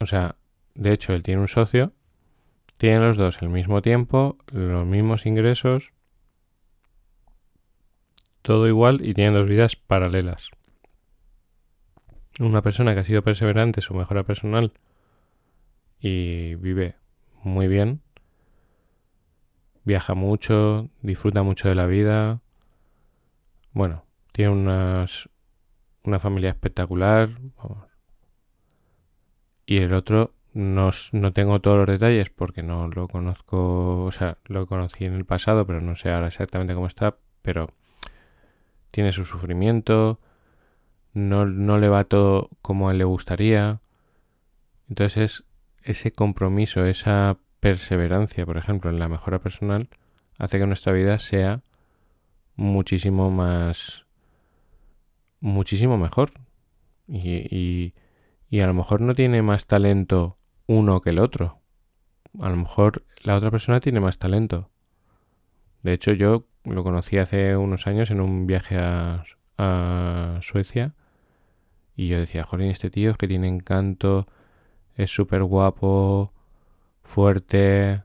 o 0.00 0.06
sea, 0.06 0.34
de 0.74 0.92
hecho, 0.92 1.12
él 1.12 1.22
tiene 1.22 1.42
un 1.42 1.46
socio 1.46 1.92
tienen 2.76 3.02
los 3.02 3.16
dos 3.16 3.40
al 3.40 3.50
mismo 3.50 3.82
tiempo, 3.82 4.36
los 4.50 4.84
mismos 4.84 5.26
ingresos, 5.26 5.92
todo 8.42 8.66
igual 8.66 9.06
y 9.06 9.14
tienen 9.14 9.34
dos 9.34 9.48
vidas 9.48 9.76
paralelas. 9.76 10.50
Una 12.40 12.62
persona 12.62 12.94
que 12.94 12.98
ha 12.98 13.04
sido 13.04 13.22
perseverante, 13.22 13.80
su 13.80 13.94
mejora 13.94 14.24
personal 14.24 14.72
y 16.00 16.56
vive 16.56 16.96
muy 17.44 17.68
bien, 17.68 18.00
viaja 19.84 20.14
mucho, 20.14 20.90
disfruta 21.00 21.44
mucho 21.44 21.68
de 21.68 21.76
la 21.76 21.86
vida, 21.86 22.40
bueno, 23.72 24.04
tiene 24.32 24.50
unas, 24.50 25.28
una 26.02 26.18
familia 26.18 26.50
espectacular, 26.50 27.30
y 29.66 29.78
el 29.78 29.94
otro 29.94 30.32
no, 30.54 30.90
no, 31.12 31.32
tengo 31.32 31.60
todos 31.60 31.78
los 31.78 31.86
detalles 31.86 32.30
porque 32.30 32.62
no 32.62 32.88
lo 32.88 33.08
conozco, 33.08 34.04
o 34.04 34.12
sea, 34.12 34.38
lo 34.44 34.66
conocí 34.66 35.04
en 35.04 35.14
el 35.14 35.24
pasado, 35.24 35.66
pero 35.66 35.80
no 35.80 35.96
sé 35.96 36.10
ahora 36.10 36.28
exactamente 36.28 36.74
cómo 36.74 36.86
está, 36.86 37.16
pero 37.42 37.68
tiene 38.90 39.12
su 39.12 39.24
sufrimiento, 39.24 40.20
no, 41.14 41.46
no 41.46 41.78
le 41.78 41.88
va 41.88 42.04
todo 42.04 42.50
como 42.60 42.88
a 42.88 42.92
él 42.92 42.98
le 42.98 43.04
gustaría. 43.04 43.80
Entonces 44.88 45.44
ese 45.82 46.12
compromiso, 46.12 46.84
esa 46.84 47.38
perseverancia, 47.60 48.46
por 48.46 48.56
ejemplo, 48.56 48.90
en 48.90 48.98
la 48.98 49.08
mejora 49.08 49.38
personal, 49.38 49.88
hace 50.38 50.58
que 50.58 50.66
nuestra 50.66 50.92
vida 50.92 51.18
sea 51.18 51.62
muchísimo 52.56 53.30
más, 53.30 54.04
muchísimo 55.40 55.98
mejor. 55.98 56.32
Y, 57.08 57.46
y, 57.54 57.94
y 58.52 58.60
a 58.60 58.66
lo 58.66 58.74
mejor 58.74 59.00
no 59.00 59.14
tiene 59.14 59.40
más 59.40 59.64
talento 59.64 60.36
uno 60.66 61.00
que 61.00 61.08
el 61.08 61.20
otro. 61.20 61.62
A 62.38 62.50
lo 62.50 62.56
mejor 62.56 63.02
la 63.22 63.34
otra 63.34 63.50
persona 63.50 63.80
tiene 63.80 63.98
más 63.98 64.18
talento. 64.18 64.68
De 65.82 65.94
hecho, 65.94 66.12
yo 66.12 66.44
lo 66.64 66.84
conocí 66.84 67.16
hace 67.16 67.56
unos 67.56 67.86
años 67.86 68.10
en 68.10 68.20
un 68.20 68.46
viaje 68.46 68.76
a, 68.76 69.24
Suecia 70.42 70.94
y 71.96 72.08
yo 72.08 72.18
decía, 72.18 72.42
jolín, 72.42 72.68
este 72.68 72.90
tío 72.90 73.12
es 73.12 73.16
que 73.16 73.26
tiene 73.26 73.48
encanto, 73.48 74.26
es 74.96 75.10
súper 75.10 75.44
guapo, 75.44 76.34
fuerte, 77.02 78.02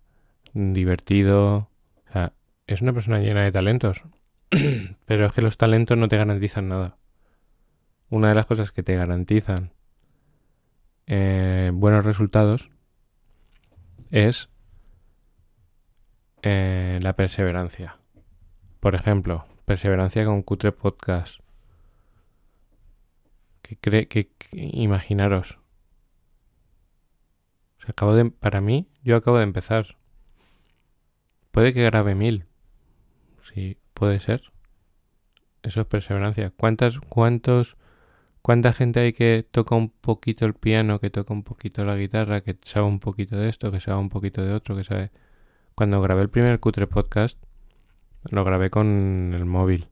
divertido. 0.53 1.69
O 2.07 2.13
sea, 2.13 2.31
es 2.67 2.81
una 2.81 2.93
persona 2.93 3.19
llena 3.19 3.43
de 3.43 3.51
talentos. 3.51 4.01
Pero 5.05 5.25
es 5.25 5.33
que 5.33 5.41
los 5.41 5.57
talentos 5.57 5.97
no 5.97 6.07
te 6.07 6.15
garantizan 6.15 6.69
nada. 6.69 6.95
Una 8.09 8.29
de 8.29 8.35
las 8.35 8.45
cosas 8.45 8.71
que 8.71 8.83
te 8.83 8.95
garantizan 8.95 9.71
eh, 11.07 11.71
buenos 11.73 12.03
resultados 12.03 12.69
es 14.11 14.49
eh, 16.41 16.99
la 17.01 17.13
perseverancia. 17.13 17.97
Por 18.79 18.93
ejemplo, 18.93 19.45
perseverancia 19.65 20.25
con 20.25 20.43
Cutre 20.43 20.71
Podcast. 20.71 21.39
Que 23.61 23.77
cree 23.77 24.07
que, 24.07 24.31
imaginaros. 24.51 25.59
acabo 27.85 28.13
de, 28.13 28.29
para 28.29 28.61
mí, 28.61 28.87
yo 29.01 29.15
acabo 29.15 29.37
de 29.37 29.43
empezar. 29.43 29.97
Puede 31.51 31.73
que 31.73 31.83
grabe 31.83 32.15
mil. 32.15 32.45
Sí, 33.53 33.77
puede 33.93 34.19
ser. 34.19 34.51
Eso 35.63 35.81
es 35.81 35.87
perseverancia. 35.87 36.51
¿Cuántas, 36.55 36.99
cuántos 36.99 37.77
¿Cuánta 38.47 38.71
gente 38.71 39.01
hay 39.01 39.11
que 39.11 39.45
toca 39.51 39.75
un 39.75 39.89
poquito 39.89 40.45
el 40.45 40.53
piano, 40.53 41.01
que 41.01 41.09
toca 41.09 41.33
un 41.33 41.43
poquito 41.43 41.83
la 41.83 41.97
guitarra, 41.97 42.39
que 42.39 42.57
sabe 42.63 42.85
un 42.85 43.01
poquito 43.01 43.35
de 43.35 43.49
esto, 43.49 43.73
que 43.73 43.81
sabe 43.81 43.97
un 43.99 44.07
poquito 44.07 44.41
de 44.41 44.53
otro, 44.53 44.77
que 44.77 44.85
sabe... 44.85 45.11
Cuando 45.75 46.01
grabé 46.01 46.21
el 46.21 46.29
primer 46.29 46.57
Cutre 46.61 46.87
Podcast, 46.87 47.37
lo 48.23 48.45
grabé 48.45 48.69
con 48.69 49.33
el 49.35 49.43
móvil 49.43 49.89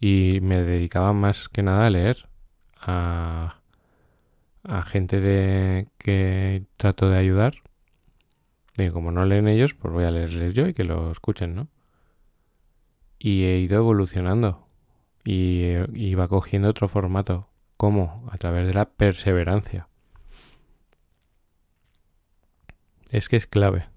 y 0.00 0.40
me 0.42 0.60
dedicaba 0.62 1.12
más 1.12 1.48
que 1.48 1.62
nada 1.62 1.86
a 1.86 1.90
leer 1.90 2.28
a, 2.80 3.60
gente 4.86 5.20
de 5.20 5.86
que 5.96 6.64
trato 6.76 7.08
de 7.08 7.18
ayudar. 7.18 7.54
Y 8.78 8.90
como 8.90 9.12
no 9.12 9.24
leen 9.24 9.46
ellos, 9.46 9.74
pues 9.74 9.94
voy 9.94 10.06
a 10.06 10.10
leerles 10.10 10.54
yo 10.54 10.66
y 10.66 10.74
que 10.74 10.82
lo 10.82 11.12
escuchen, 11.12 11.54
¿no? 11.54 11.68
Y 13.20 13.44
he 13.44 13.60
ido 13.60 13.76
evolucionando 13.78 14.66
y 15.22 15.76
iba 15.94 16.26
cogiendo 16.26 16.68
otro 16.68 16.88
formato. 16.88 17.49
¿Cómo? 17.80 18.28
A 18.30 18.36
través 18.36 18.66
de 18.66 18.74
la 18.74 18.90
perseverancia. 18.90 19.88
Es 23.08 23.30
que 23.30 23.36
es 23.36 23.46
clave. 23.46 23.88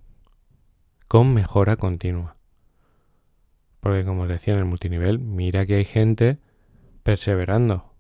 Con 1.10 1.34
mejora 1.34 1.75
continua. 1.75 2.38
Porque 3.82 4.06
como 4.06 4.22
os 4.22 4.30
decía 4.30 4.54
en 4.54 4.62
el 4.62 4.66
multinivel, 4.66 5.20
mira 5.20 5.66
que 5.66 5.75
hay 5.75 5.84
gente 5.84 6.38
perseverando. 7.04 7.94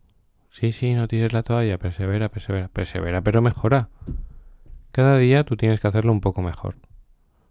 Sí, 0.51 0.71
sí, 0.71 0.93
no 0.93 1.09
tires 1.09 1.33
la 1.33 1.43
toalla, 1.43 1.77
persevera, 1.77 2.29
persevera, 2.29 2.69
persevera, 2.69 3.19
pero 3.19 3.41
mejora. 3.41 3.89
Cada 4.93 5.17
día 5.17 5.43
tú 5.43 5.57
tienes 5.57 5.81
que 5.81 5.89
hacerlo 5.89 6.13
un 6.13 6.21
poco 6.21 6.41
mejor. 6.41 6.77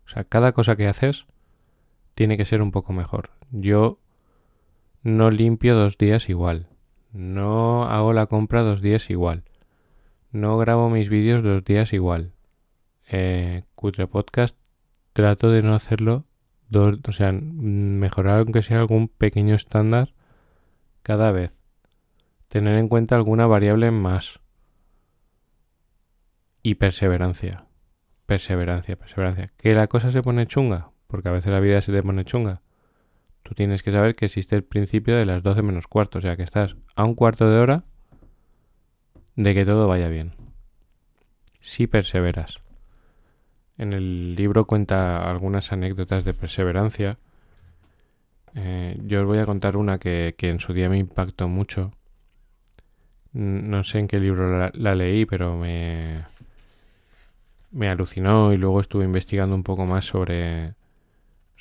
O 0.06 0.08
sea, 0.08 0.24
cada 0.24 0.52
cosa 0.52 0.74
que 0.74 0.86
haces 0.86 1.26
tiene 2.14 2.38
que 2.38 2.46
ser 2.46 2.62
un 2.62 2.70
poco 2.70 2.94
mejor. 2.94 3.28
Yo 3.50 3.98
no 5.02 5.30
limpio 5.30 5.74
dos 5.74 5.98
días 5.98 6.30
igual. 6.30 6.71
No 7.12 7.84
hago 7.84 8.12
la 8.12 8.26
compra 8.26 8.62
dos 8.62 8.80
días 8.80 9.10
igual. 9.10 9.44
No 10.30 10.56
grabo 10.56 10.88
mis 10.88 11.08
vídeos 11.08 11.42
dos 11.42 11.62
días 11.64 11.92
igual. 11.92 12.32
Eh, 13.08 13.64
Cutre 13.74 14.06
Podcast 14.06 14.56
trato 15.12 15.50
de 15.50 15.62
no 15.62 15.74
hacerlo 15.74 16.24
dos, 16.70 16.98
o 17.06 17.12
sea, 17.12 17.32
mejorar 17.32 18.40
aunque 18.40 18.62
sea 18.62 18.78
algún 18.78 19.08
pequeño 19.08 19.54
estándar 19.54 20.14
cada 21.02 21.30
vez. 21.32 21.54
Tener 22.48 22.78
en 22.78 22.88
cuenta 22.88 23.16
alguna 23.16 23.46
variable 23.46 23.90
más. 23.90 24.40
Y 26.62 26.76
perseverancia. 26.76 27.66
Perseverancia, 28.24 28.96
perseverancia. 28.96 29.52
Que 29.58 29.74
la 29.74 29.86
cosa 29.86 30.12
se 30.12 30.22
pone 30.22 30.46
chunga, 30.46 30.90
porque 31.08 31.28
a 31.28 31.32
veces 31.32 31.52
la 31.52 31.60
vida 31.60 31.82
se 31.82 31.92
te 31.92 32.02
pone 32.02 32.24
chunga. 32.24 32.62
Tú 33.52 33.56
tienes 33.56 33.82
que 33.82 33.92
saber 33.92 34.14
que 34.14 34.24
existe 34.24 34.56
el 34.56 34.64
principio 34.64 35.14
de 35.14 35.26
las 35.26 35.42
12 35.42 35.60
menos 35.60 35.86
cuarto, 35.86 36.16
o 36.16 36.20
sea 36.22 36.38
que 36.38 36.42
estás 36.42 36.74
a 36.96 37.04
un 37.04 37.14
cuarto 37.14 37.50
de 37.50 37.58
hora 37.58 37.84
de 39.36 39.52
que 39.52 39.66
todo 39.66 39.86
vaya 39.86 40.08
bien. 40.08 40.32
Si 41.60 41.86
perseveras. 41.86 42.60
En 43.76 43.92
el 43.92 44.36
libro 44.36 44.64
cuenta 44.66 45.30
algunas 45.30 45.70
anécdotas 45.70 46.24
de 46.24 46.32
perseverancia 46.32 47.18
Eh, 48.54 48.98
yo 49.04 49.20
os 49.20 49.26
voy 49.26 49.36
a 49.36 49.44
contar 49.44 49.76
una 49.76 49.98
que, 49.98 50.34
en 50.38 50.58
su 50.58 50.72
día 50.72 50.88
me 50.88 50.96
impactó 50.96 51.46
mucho. 51.46 51.92
No 53.34 53.84
sé 53.84 53.98
en 53.98 54.08
qué 54.08 54.18
libro 54.18 54.70
la, 54.72 54.94
leí, 54.94 55.26
pero 55.26 55.58
me, 55.58 56.24
me 57.70 57.90
alucinó 57.90 58.54
y 58.54 58.56
luego 58.56 58.80
estuve 58.80 59.04
investigando 59.04 59.54
un 59.54 59.62
poco 59.62 59.84
más 59.84 60.06
sobre, 60.06 60.72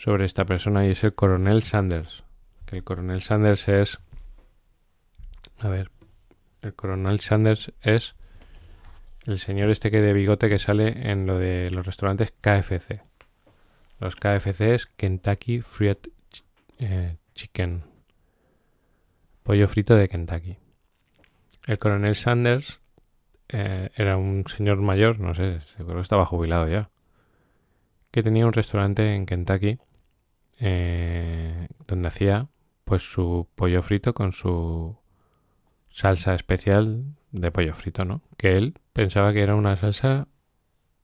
sobre 0.01 0.25
esta 0.25 0.45
persona 0.45 0.87
y 0.87 0.91
es 0.91 1.03
el 1.03 1.13
coronel 1.13 1.61
Sanders. 1.61 2.23
Que 2.65 2.77
el 2.77 2.83
coronel 2.83 3.21
Sanders 3.21 3.67
es... 3.67 3.99
A 5.59 5.69
ver, 5.69 5.91
el 6.63 6.73
coronel 6.73 7.19
Sanders 7.19 7.71
es 7.81 8.15
el 9.27 9.37
señor 9.37 9.69
este 9.69 9.91
que 9.91 10.01
de 10.01 10.13
bigote 10.13 10.49
que 10.49 10.57
sale 10.57 11.11
en 11.11 11.27
lo 11.27 11.37
de 11.37 11.69
los 11.69 11.85
restaurantes 11.85 12.31
KFC. 12.41 13.03
Los 13.99 14.15
KFC 14.15 14.61
es 14.73 14.87
Kentucky 14.87 15.61
Fried 15.61 15.97
eh, 16.79 17.17
Chicken. 17.35 17.83
Pollo 19.43 19.67
frito 19.67 19.95
de 19.95 20.09
Kentucky. 20.09 20.57
El 21.67 21.77
coronel 21.77 22.15
Sanders 22.15 22.79
eh, 23.49 23.91
era 23.95 24.17
un 24.17 24.45
señor 24.47 24.77
mayor, 24.77 25.19
no 25.19 25.35
sé, 25.35 25.61
seguro 25.77 25.97
que 25.97 26.01
estaba 26.01 26.25
jubilado 26.25 26.67
ya, 26.67 26.89
que 28.09 28.23
tenía 28.23 28.47
un 28.47 28.53
restaurante 28.53 29.13
en 29.13 29.27
Kentucky 29.27 29.77
eh, 30.61 31.67
donde 31.87 32.07
hacía 32.07 32.47
pues 32.85 33.01
su 33.11 33.47
pollo 33.55 33.81
frito 33.81 34.13
con 34.13 34.31
su 34.31 34.95
salsa 35.89 36.35
especial 36.35 37.03
de 37.31 37.51
pollo 37.51 37.73
frito, 37.73 38.05
¿no? 38.05 38.21
Que 38.37 38.53
él 38.53 38.75
pensaba 38.93 39.33
que 39.33 39.41
era 39.41 39.55
una 39.55 39.75
salsa 39.75 40.27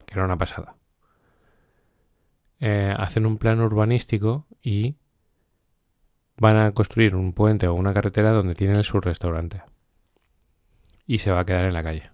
que 0.05 0.13
era 0.13 0.25
una 0.25 0.37
pasada. 0.37 0.75
Eh, 2.59 2.93
hacen 2.97 3.25
un 3.25 3.37
plan 3.37 3.59
urbanístico 3.59 4.45
y 4.61 4.95
van 6.37 6.57
a 6.57 6.71
construir 6.71 7.15
un 7.15 7.33
puente 7.33 7.67
o 7.67 7.73
una 7.73 7.93
carretera 7.93 8.31
donde 8.31 8.55
tienen 8.55 8.83
su 8.83 9.01
restaurante. 9.01 9.63
Y 11.05 11.19
se 11.19 11.31
va 11.31 11.41
a 11.41 11.45
quedar 11.45 11.65
en 11.65 11.73
la 11.73 11.83
calle. 11.83 12.11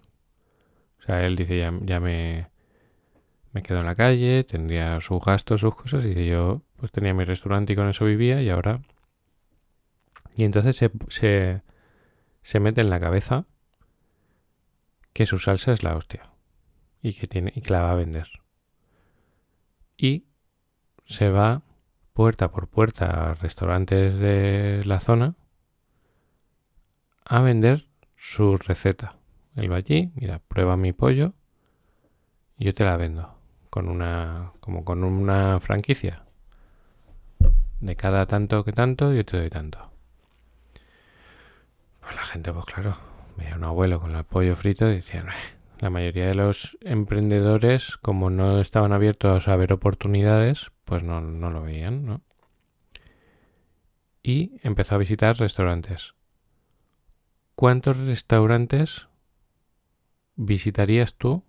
O 1.00 1.02
sea, 1.02 1.22
él 1.22 1.36
dice, 1.36 1.58
ya, 1.58 2.00
me, 2.00 2.48
me 3.52 3.62
quedo 3.62 3.80
en 3.80 3.86
la 3.86 3.94
calle, 3.94 4.44
tendría 4.44 5.00
sus 5.00 5.22
gastos, 5.22 5.60
sus 5.60 5.74
cosas, 5.74 6.04
y 6.06 6.26
yo 6.26 6.62
pues 6.84 6.92
tenía 6.92 7.14
mi 7.14 7.24
restaurante 7.24 7.72
y 7.72 7.76
con 7.76 7.88
eso 7.88 8.04
vivía 8.04 8.42
y 8.42 8.50
ahora... 8.50 8.82
Y 10.36 10.44
entonces 10.44 10.76
se, 10.76 10.90
se, 11.08 11.62
se 12.42 12.60
mete 12.60 12.82
en 12.82 12.90
la 12.90 13.00
cabeza 13.00 13.46
que 15.14 15.24
su 15.24 15.38
salsa 15.38 15.72
es 15.72 15.82
la 15.82 15.96
hostia 15.96 16.30
y 17.00 17.14
que, 17.14 17.26
tiene, 17.26 17.54
y 17.56 17.62
que 17.62 17.72
la 17.72 17.80
va 17.80 17.92
a 17.92 17.94
vender. 17.94 18.28
Y 19.96 20.26
se 21.06 21.30
va 21.30 21.62
puerta 22.12 22.50
por 22.50 22.68
puerta 22.68 23.30
a 23.30 23.32
restaurantes 23.32 24.18
de 24.18 24.82
la 24.84 25.00
zona 25.00 25.36
a 27.24 27.40
vender 27.40 27.88
su 28.14 28.58
receta. 28.58 29.16
Él 29.56 29.72
va 29.72 29.76
allí, 29.76 30.12
mira, 30.16 30.38
prueba 30.38 30.76
mi 30.76 30.92
pollo 30.92 31.32
y 32.58 32.66
yo 32.66 32.74
te 32.74 32.84
la 32.84 32.98
vendo 32.98 33.38
con 33.70 33.88
una 33.88 34.52
como 34.60 34.84
con 34.84 35.02
una 35.02 35.58
franquicia. 35.60 36.23
De 37.84 37.96
cada 37.96 38.24
tanto 38.24 38.64
que 38.64 38.72
tanto 38.72 39.12
yo 39.12 39.26
te 39.26 39.36
doy 39.36 39.50
tanto. 39.50 39.90
Pues 42.00 42.14
la 42.14 42.22
gente, 42.22 42.50
pues 42.50 42.64
claro, 42.64 42.96
veía 43.36 43.56
un 43.56 43.64
abuelo 43.64 44.00
con 44.00 44.16
el 44.16 44.24
pollo 44.24 44.56
frito 44.56 44.88
y 44.88 44.94
decía, 44.94 45.26
la 45.80 45.90
mayoría 45.90 46.26
de 46.26 46.34
los 46.34 46.78
emprendedores, 46.80 47.98
como 47.98 48.30
no 48.30 48.58
estaban 48.58 48.94
abiertos 48.94 49.48
a 49.48 49.56
ver 49.56 49.74
oportunidades, 49.74 50.70
pues 50.86 51.02
no, 51.02 51.20
no 51.20 51.50
lo 51.50 51.60
veían, 51.60 52.06
¿no? 52.06 52.22
Y 54.22 54.58
empezó 54.62 54.94
a 54.94 54.98
visitar 54.98 55.36
restaurantes. 55.36 56.14
¿Cuántos 57.54 57.98
restaurantes 57.98 59.08
visitarías 60.36 61.16
tú 61.16 61.44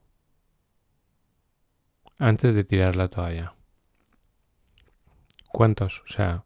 antes 2.19 2.53
de 2.53 2.65
tirar 2.65 2.97
la 2.97 3.07
toalla? 3.07 3.54
¿Cuántos? 5.55 6.01
O 6.01 6.09
sea, 6.09 6.43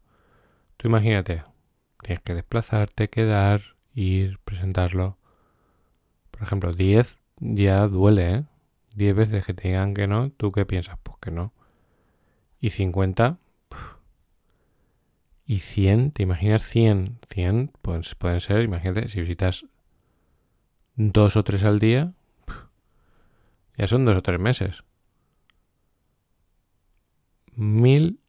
tú 0.76 0.86
imagínate, 0.86 1.42
tienes 2.00 2.22
que 2.22 2.32
desplazarte, 2.32 3.10
quedar, 3.10 3.60
ir, 3.92 4.38
presentarlo. 4.44 5.18
Por 6.30 6.44
ejemplo, 6.44 6.72
10 6.72 7.18
ya 7.40 7.88
duele, 7.88 8.34
¿eh? 8.34 8.44
10 8.94 9.16
veces 9.16 9.44
que 9.44 9.52
te 9.52 9.66
digan 9.66 9.94
que 9.94 10.06
no, 10.06 10.30
¿tú 10.30 10.52
qué 10.52 10.64
piensas? 10.64 10.96
Pues 11.02 11.18
que 11.20 11.32
no. 11.32 11.52
Y 12.60 12.70
50, 12.70 13.38
y 15.44 15.58
100, 15.58 16.12
¿te 16.12 16.22
imaginas 16.22 16.62
100? 16.62 17.18
100, 17.28 17.72
pues 17.82 18.14
pueden 18.14 18.40
ser, 18.40 18.62
imagínate, 18.62 19.08
si 19.08 19.22
visitas 19.22 19.66
dos 20.94 21.34
o 21.34 21.42
tres 21.42 21.64
al 21.64 21.80
día, 21.80 22.12
ya 23.76 23.88
son 23.88 24.04
dos 24.04 24.16
o 24.16 24.22
tres 24.22 24.38
meses. 24.38 24.84
Mil 27.56 28.19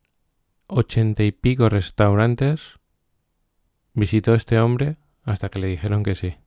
ochenta 0.73 1.23
y 1.23 1.33
pico 1.33 1.67
restaurantes 1.67 2.79
visitó 3.93 4.33
este 4.33 4.57
hombre 4.57 4.95
hasta 5.23 5.49
que 5.49 5.59
le 5.59 5.67
dijeron 5.67 6.01
que 6.01 6.15
sí. 6.15 6.37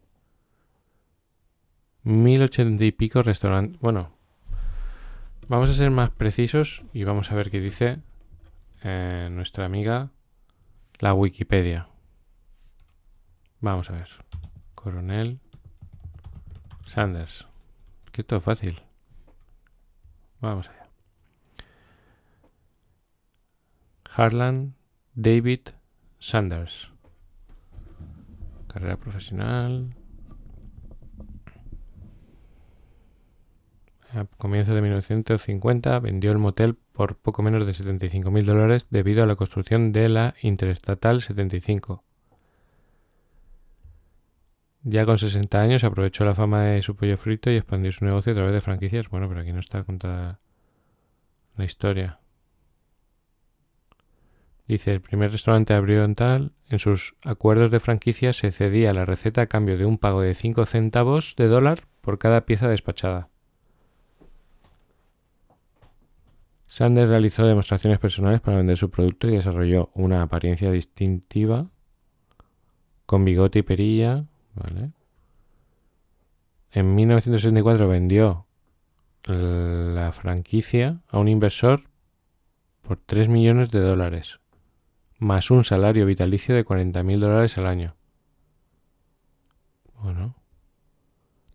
Mil 2.02 2.42
ochenta 2.42 2.84
y 2.84 2.92
pico 2.92 3.22
restaurantes. 3.22 3.78
Bueno, 3.80 4.16
vamos 5.46 5.68
a 5.68 5.74
ser 5.74 5.90
más 5.90 6.08
precisos 6.08 6.84
y 6.94 7.04
vamos 7.04 7.30
a 7.30 7.34
ver 7.34 7.50
qué 7.50 7.60
dice 7.60 7.98
eh, 8.82 9.28
nuestra 9.30 9.66
amiga 9.66 10.10
la 11.00 11.12
Wikipedia. 11.12 11.88
Vamos 13.60 13.90
a 13.90 13.92
ver. 13.92 14.08
Coronel 14.74 15.38
Sanders. 16.86 17.46
Que 18.10 18.24
todo 18.24 18.40
fácil. 18.40 18.80
Vamos 20.40 20.68
allá. 20.68 20.83
Harlan 24.16 24.76
David 25.14 25.70
Sanders. 26.20 26.92
Carrera 28.68 28.96
profesional. 28.96 29.92
A 34.12 34.24
comienzos 34.38 34.72
de 34.76 34.82
1950 34.82 35.98
vendió 35.98 36.30
el 36.30 36.38
motel 36.38 36.76
por 36.92 37.16
poco 37.16 37.42
menos 37.42 37.66
de 37.66 37.74
75 37.74 38.30
mil 38.30 38.46
dólares 38.46 38.86
debido 38.88 39.24
a 39.24 39.26
la 39.26 39.34
construcción 39.34 39.90
de 39.90 40.08
la 40.08 40.34
Interestatal 40.42 41.20
75. 41.20 42.04
Ya 44.84 45.06
con 45.06 45.18
60 45.18 45.60
años 45.60 45.82
aprovechó 45.82 46.24
la 46.24 46.36
fama 46.36 46.62
de 46.62 46.82
su 46.82 46.94
pollo 46.94 47.16
frito 47.16 47.50
y 47.50 47.56
expandió 47.56 47.90
su 47.90 48.04
negocio 48.04 48.30
a 48.30 48.36
través 48.36 48.54
de 48.54 48.60
franquicias. 48.60 49.08
Bueno, 49.08 49.28
pero 49.28 49.40
aquí 49.40 49.52
no 49.52 49.58
está 49.58 49.82
contada 49.82 50.38
la 51.56 51.64
historia. 51.64 52.20
Dice, 54.66 54.92
el 54.92 55.02
primer 55.02 55.30
restaurante 55.30 55.74
abrió 55.74 56.04
en 56.04 56.14
tal, 56.14 56.52
en 56.68 56.78
sus 56.78 57.16
acuerdos 57.22 57.70
de 57.70 57.80
franquicia 57.80 58.32
se 58.32 58.50
cedía 58.50 58.94
la 58.94 59.04
receta 59.04 59.42
a 59.42 59.46
cambio 59.46 59.76
de 59.76 59.84
un 59.84 59.98
pago 59.98 60.22
de 60.22 60.32
5 60.32 60.64
centavos 60.64 61.34
de 61.36 61.48
dólar 61.48 61.84
por 62.00 62.18
cada 62.18 62.46
pieza 62.46 62.68
despachada. 62.68 63.28
Sanders 66.66 67.10
realizó 67.10 67.46
demostraciones 67.46 67.98
personales 67.98 68.40
para 68.40 68.56
vender 68.56 68.78
su 68.78 68.90
producto 68.90 69.28
y 69.28 69.36
desarrolló 69.36 69.90
una 69.94 70.22
apariencia 70.22 70.70
distintiva 70.70 71.66
con 73.04 73.24
bigote 73.24 73.60
y 73.60 73.62
perilla. 73.62 74.24
En 76.72 76.94
1964 76.94 77.86
vendió 77.86 78.46
la 79.26 80.10
franquicia 80.12 81.02
a 81.08 81.18
un 81.18 81.28
inversor 81.28 81.82
por 82.82 82.96
3 82.96 83.28
millones 83.28 83.70
de 83.70 83.80
dólares 83.80 84.40
más 85.18 85.50
un 85.50 85.64
salario 85.64 86.06
vitalicio 86.06 86.54
de 86.54 86.64
40.000 86.64 87.18
dólares 87.18 87.58
al 87.58 87.66
año. 87.66 87.96
Bueno. 89.94 90.36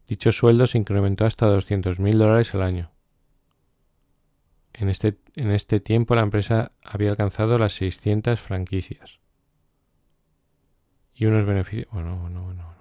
Dicho 0.08 0.32
sueldo 0.32 0.65
se 0.65 0.78
incrementó 0.78 1.26
hasta 1.26 1.48
200.000 1.48 2.17
dólares 2.17 2.56
al 2.56 2.63
año. 2.63 2.91
En 4.74 4.89
este, 4.89 5.19
en 5.36 5.52
este 5.52 5.80
tiempo 5.80 6.15
la 6.15 6.22
empresa 6.22 6.72
había 6.84 7.12
alcanzado 7.12 7.58
las 7.58 7.74
600 7.74 8.39
franquicias. 8.39 9.19
Y 11.13 11.26
unos 11.26 11.45
beneficios... 11.45 11.88
Bueno, 11.91 12.17
bueno, 12.17 12.43
bueno. 12.43 12.76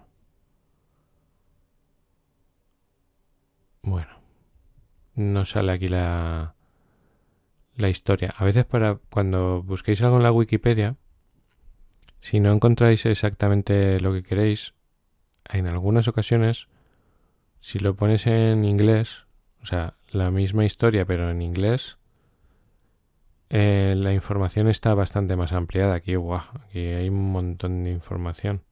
Bueno. 3.82 4.18
No 5.14 5.44
sale 5.44 5.72
aquí 5.72 5.88
la, 5.88 6.54
la 7.78 7.88
historia. 7.88 8.34
A 8.36 8.44
veces 8.44 8.64
para 8.66 8.98
cuando 9.10 9.62
busquéis 9.62 10.02
algo 10.02 10.18
en 10.18 10.24
la 10.24 10.32
Wikipedia, 10.32 10.96
si 12.20 12.40
no 12.40 12.52
encontráis 12.52 13.06
exactamente 13.06 14.00
lo 14.00 14.12
que 14.12 14.22
queréis, 14.22 14.74
en 15.48 15.66
algunas 15.66 16.08
ocasiones, 16.08 16.68
si 17.60 17.78
lo 17.78 17.94
pones 17.94 18.26
en 18.26 18.64
inglés, 18.64 19.24
o 19.62 19.66
sea, 19.66 19.94
la 20.10 20.30
misma 20.30 20.64
historia 20.64 21.06
pero 21.06 21.30
en 21.30 21.40
inglés, 21.40 21.98
eh, 23.50 23.94
la 23.96 24.12
información 24.12 24.68
está 24.68 24.94
bastante 24.94 25.36
más 25.36 25.52
ampliada. 25.52 25.94
Aquí, 25.94 26.16
guau, 26.16 26.42
aquí 26.66 26.80
hay 26.80 27.08
un 27.08 27.32
montón 27.32 27.84
de 27.84 27.90
información. 27.90 28.62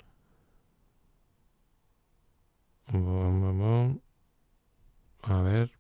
A 5.22 5.42
ver, 5.42 5.72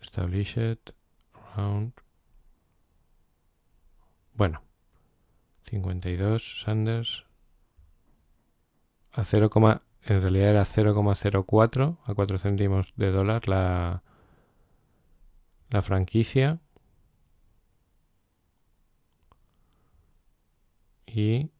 established, 0.00 0.92
round. 1.56 1.92
Bueno, 4.38 4.62
52, 5.64 6.60
Sanders. 6.62 7.24
A 9.12 9.24
0, 9.24 9.50
en 10.04 10.22
realidad 10.22 10.50
era 10.50 10.64
0,04 10.64 11.98
a 12.04 12.14
4 12.14 12.38
céntimos 12.38 12.92
de 12.94 13.10
dólar 13.10 13.48
la, 13.48 14.04
la 15.70 15.82
franquicia. 15.82 16.60
Y 21.04 21.50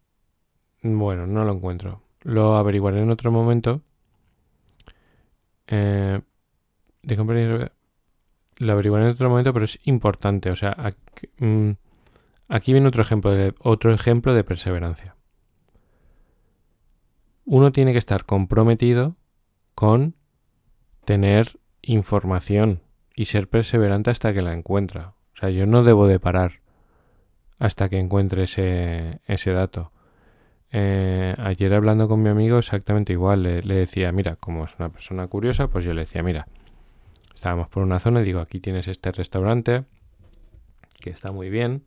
bueno, 0.83 1.27
no 1.27 1.45
lo 1.45 1.55
encuentro. 1.55 2.03
Lo 2.21 2.55
averiguaré 2.55 3.03
en 3.03 3.11
otro 3.11 3.33
momento. 3.33 3.83
Eh, 5.67 6.21
de 7.03 7.71
lo 8.61 8.73
averiguaré 8.73 9.07
en 9.07 9.11
otro 9.11 9.31
momento, 9.31 9.53
pero 9.53 9.65
es 9.65 9.81
importante. 9.83 10.53
O 10.53 10.57
sea, 10.57 10.77
aquí, 10.79 11.29
mm, 11.39 11.73
aquí 12.49 12.73
viene 12.73 12.89
otro 12.89 13.03
ejemplo, 13.03 13.31
de, 13.31 13.55
otro 13.61 13.93
ejemplo 13.93 14.35
de 14.35 14.45
perseverancia. 14.45 15.17
Uno 17.45 17.73
tiene 17.73 17.93
que 17.93 17.99
estar 17.99 18.25
comprometido 18.25 19.17
con 19.75 20.15
tener 21.05 21.59
información 21.83 22.83
y 23.15 23.27
ser 23.27 23.49
perseverante 23.49 24.11
hasta 24.11 24.35
que 24.35 24.43
la 24.43 24.53
encuentra. 24.53 25.15
O 25.35 25.37
sea, 25.39 25.51
yo 25.51 25.67
no 25.67 25.83
debo 25.83 26.07
de 26.07 26.21
parar 26.21 26.61
hasta 27.59 27.89
que 27.89 27.99
encuentre 27.99 28.45
ese, 28.45 29.21
ese 29.27 29.53
dato. 29.53 29.93
Eh, 30.71 31.35
ayer 31.39 31.73
hablando 31.73 32.09
con 32.09 32.23
mi 32.23 32.29
amigo 32.29 32.59
exactamente 32.59 33.13
igual, 33.13 33.43
le, 33.43 33.63
decía, 33.63 34.13
mira, 34.13 34.37
como 34.37 34.65
es 34.65 34.77
una 34.79 34.91
persona 34.91 35.27
curiosa, 35.27 35.69
pues 35.69 35.85
yo 35.85 35.95
le 35.95 36.03
decía, 36.03 36.23
mira, 36.23 36.47
estábamos 37.35 37.69
por 37.69 37.83
una 37.83 38.01
zona 38.01 38.21
y 38.21 38.25
digo, 38.25 38.41
aquí 38.41 38.61
tienes 38.61 38.89
este 38.89 39.11
restaurante, 39.13 39.85
que 41.01 41.11
está 41.11 41.33
muy 41.33 41.49
bien. 41.49 41.85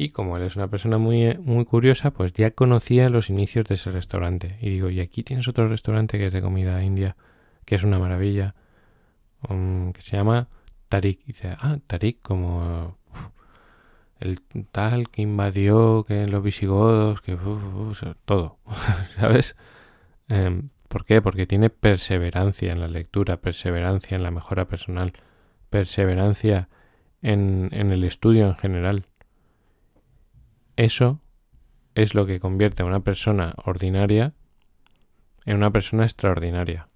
Y 0.00 0.10
como 0.10 0.36
él 0.36 0.44
es 0.44 0.54
una 0.54 0.68
persona 0.68 0.96
muy, 0.96 1.36
muy 1.38 1.64
curiosa, 1.64 2.12
pues 2.12 2.32
ya 2.32 2.52
conocía 2.52 3.08
los 3.08 3.30
inicios 3.30 3.66
de 3.66 3.74
ese 3.74 3.90
restaurante. 3.90 4.56
Y 4.60 4.70
digo, 4.70 4.90
y 4.90 5.00
aquí 5.00 5.24
tienes 5.24 5.48
otro 5.48 5.68
restaurante 5.68 6.18
que 6.18 6.28
es 6.28 6.32
de 6.32 6.40
comida 6.40 6.82
india, 6.84 7.16
que 7.64 7.74
es 7.74 7.82
una 7.82 7.98
maravilla, 7.98 8.54
um, 9.48 9.92
que 9.92 10.00
se 10.00 10.16
llama 10.16 10.46
Tarik. 10.88 11.22
Y 11.24 11.32
dice, 11.32 11.56
ah, 11.58 11.78
Tarik, 11.88 12.20
como 12.22 12.96
el 14.20 14.40
tal 14.70 15.08
que 15.10 15.22
invadió, 15.22 16.04
que 16.06 16.28
los 16.28 16.44
visigodos, 16.44 17.20
que 17.20 17.36
todo, 18.24 18.58
¿sabes? 19.18 19.56
Em, 20.28 20.70
¿Por 20.86 21.04
qué? 21.04 21.20
Porque 21.20 21.46
tiene 21.46 21.70
perseverancia 21.70 22.70
en 22.72 22.80
la 22.80 22.88
lectura, 22.88 23.38
perseverancia 23.38 24.16
en 24.16 24.22
la 24.22 24.30
mejora 24.30 24.66
personal, 24.66 25.12
perseverancia 25.70 26.68
en, 27.20 27.68
en 27.72 27.90
el 27.90 28.04
estudio 28.04 28.46
en 28.46 28.54
general. 28.54 29.07
Eso 30.78 31.20
es 31.96 32.14
lo 32.14 32.24
que 32.24 32.38
convierte 32.38 32.84
a 32.84 32.86
una 32.86 33.00
persona 33.00 33.52
ordinaria 33.64 34.34
en 35.44 35.56
una 35.56 35.72
persona 35.72 36.04
extraordinaria. 36.04 36.88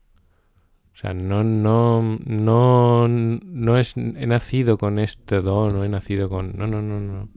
O 0.95 0.97
sea, 0.97 1.15
no, 1.15 1.43
no, 1.43 2.01
no, 2.25 3.09
no 3.09 3.79
es, 3.79 3.97
he 3.97 4.27
nacido 4.29 4.79
con 4.79 5.01
este 5.01 5.43
don, 5.43 5.75
no 5.75 5.85
he 5.85 5.89
nacido 5.89 6.29
con, 6.29 6.57
no, 6.57 6.69
no, 6.69 6.81
no, 6.81 7.01
no. 7.01 7.29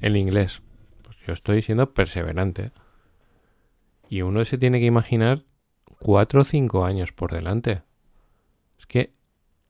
El 0.00 0.16
inglés. 0.16 0.62
Pues 1.02 1.16
yo 1.26 1.32
estoy 1.32 1.60
siendo 1.60 1.92
perseverante. 1.92 2.70
Y 4.08 4.22
uno 4.22 4.44
se 4.44 4.58
tiene 4.58 4.78
que 4.78 4.86
imaginar 4.86 5.42
cuatro 5.98 6.42
o 6.42 6.44
cinco 6.44 6.84
años 6.84 7.10
por 7.10 7.32
delante. 7.32 7.82
Es 8.78 8.86
que 8.86 9.12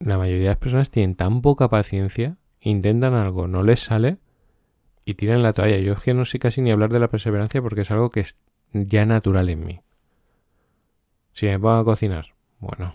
la 0.01 0.19
mayoría 0.19 0.43
de 0.43 0.49
las 0.51 0.59
personas 0.59 0.91
tienen 0.91 1.15
tan 1.15 1.41
poca 1.41 1.71
paciencia, 1.71 2.37
intentan 2.61 3.15
algo, 3.15 3.49
no 3.49 3.63
les 3.63 3.81
sale 3.81 4.19
y 5.05 5.15
tiran 5.15 5.43
la 5.43 5.53
toalla. 5.53 5.79
Yo 5.79 5.93
es 5.93 6.01
que 6.01 6.15
no 6.15 6.25
sé 6.25 6.39
casi 6.39 6.61
ni 6.63 6.71
hablar 6.71 6.91
de 6.91 7.01
la 7.01 7.09
perseverancia 7.09 7.61
porque 7.63 7.83
es 7.83 7.91
algo 7.91 8.11
que 8.11 8.21
es 8.21 8.37
ya 8.73 9.07
natural 9.07 9.49
en 9.49 9.65
mí. 9.65 9.81
Si 11.33 11.47
me 11.47 11.59
pongo 11.59 11.75
a 11.75 11.85
cocinar, 11.85 12.35
bueno, 12.61 12.95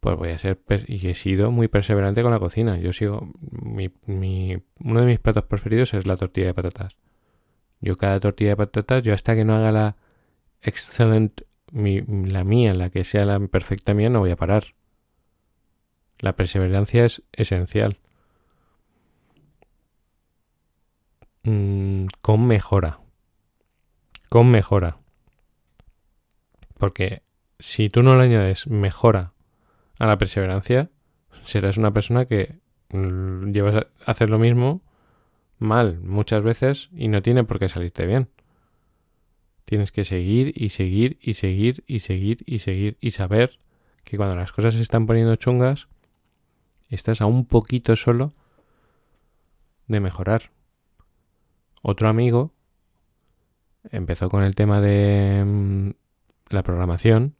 pues 0.00 0.16
voy 0.16 0.30
a 0.30 0.38
ser 0.38 0.58
y 0.86 1.06
he 1.08 1.14
sido 1.14 1.50
muy 1.50 1.68
perseverante 1.68 2.22
con 2.22 2.30
la 2.30 2.38
cocina. 2.38 2.78
Yo 2.78 2.92
sigo 2.92 3.32
mi, 3.50 3.90
uno 4.80 5.00
de 5.00 5.06
mis 5.06 5.18
platos 5.18 5.44
preferidos 5.44 5.94
es 5.94 6.06
la 6.06 6.16
tortilla 6.16 6.48
de 6.48 6.54
patatas. 6.54 6.96
Yo 7.80 7.96
cada 7.96 8.18
tortilla 8.20 8.50
de 8.50 8.56
patatas, 8.56 9.02
yo 9.02 9.14
hasta 9.14 9.34
que 9.34 9.44
no 9.44 9.54
haga 9.54 9.72
la 9.72 9.96
excellent 10.62 11.42
la 11.72 12.44
mía, 12.44 12.74
la 12.74 12.90
que 12.90 13.04
sea 13.04 13.24
la 13.24 13.38
perfecta 13.40 13.94
mía, 13.94 14.08
no 14.08 14.20
voy 14.20 14.30
a 14.30 14.36
parar. 14.36 14.74
La 16.18 16.34
perseverancia 16.34 17.04
es 17.04 17.22
esencial. 17.32 17.98
Mm, 21.48 22.08
con 22.20 22.46
mejora. 22.46 23.00
Con 24.28 24.50
mejora. 24.50 24.98
Porque 26.76 27.22
si 27.58 27.88
tú 27.88 28.02
no 28.02 28.16
le 28.16 28.24
añades 28.24 28.66
mejora 28.66 29.32
a 29.98 30.06
la 30.06 30.18
perseverancia, 30.18 30.90
serás 31.44 31.78
una 31.78 31.92
persona 31.92 32.26
que 32.26 32.58
mm, 32.90 33.52
llevas 33.52 33.76
a 33.76 34.10
hacer 34.10 34.28
lo 34.28 34.38
mismo 34.38 34.82
mal 35.58 36.00
muchas 36.00 36.42
veces 36.42 36.90
y 36.92 37.08
no 37.08 37.22
tiene 37.22 37.44
por 37.44 37.58
qué 37.58 37.70
salirte 37.70 38.04
bien. 38.04 38.28
Tienes 39.64 39.90
que 39.90 40.04
seguir 40.04 40.52
y 40.54 40.68
seguir 40.68 41.18
y 41.18 41.32
seguir 41.32 41.82
y 41.86 42.00
seguir 42.00 42.42
y 42.44 42.58
seguir 42.58 42.98
y 43.00 43.12
saber 43.12 43.58
que 44.04 44.18
cuando 44.18 44.36
las 44.36 44.52
cosas 44.52 44.74
se 44.74 44.82
están 44.82 45.06
poniendo 45.06 45.34
chungas, 45.36 45.88
estás 46.90 47.22
a 47.22 47.26
un 47.26 47.46
poquito 47.46 47.96
solo 47.96 48.34
de 49.86 50.00
mejorar. 50.00 50.50
Otro 51.90 52.10
amigo 52.10 52.52
empezó 53.90 54.28
con 54.28 54.42
el 54.42 54.54
tema 54.54 54.82
de 54.82 55.42
mm, 55.42 55.90
la 56.50 56.62
programación 56.62 57.34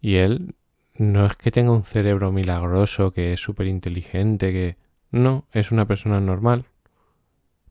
y 0.00 0.16
él 0.16 0.56
no 0.96 1.26
es 1.26 1.36
que 1.36 1.52
tenga 1.52 1.70
un 1.70 1.84
cerebro 1.84 2.32
milagroso, 2.32 3.12
que 3.12 3.34
es 3.34 3.38
súper 3.38 3.68
inteligente, 3.68 4.52
que... 4.52 4.78
No, 5.12 5.46
es 5.52 5.70
una 5.70 5.86
persona 5.86 6.20
normal. 6.20 6.64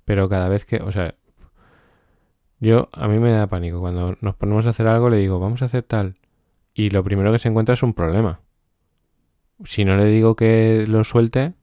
Pero 0.05 0.29
cada 0.29 0.47
vez 0.47 0.63
que, 0.63 0.77
o 0.77 0.93
sea, 0.93 1.15
yo 2.61 2.87
a 2.93 3.09
mí 3.09 3.19
me 3.19 3.31
da 3.31 3.47
pánico. 3.47 3.81
Cuando 3.81 4.17
nos 4.21 4.35
ponemos 4.35 4.65
a 4.65 4.69
hacer 4.69 4.87
algo 4.87 5.09
le 5.09 5.17
digo, 5.17 5.41
vamos 5.41 5.61
a 5.61 5.65
hacer 5.65 5.83
tal. 5.83 6.13
Y 6.73 6.89
lo 6.91 7.03
primero 7.03 7.33
que 7.33 7.39
se 7.39 7.49
encuentra 7.49 7.73
es 7.73 7.83
un 7.83 7.93
problema. 7.93 8.39
Si 9.65 9.83
no 9.83 9.97
le 9.97 10.05
digo 10.05 10.37
que 10.37 10.85
lo 10.87 11.03
suelte, 11.03 11.53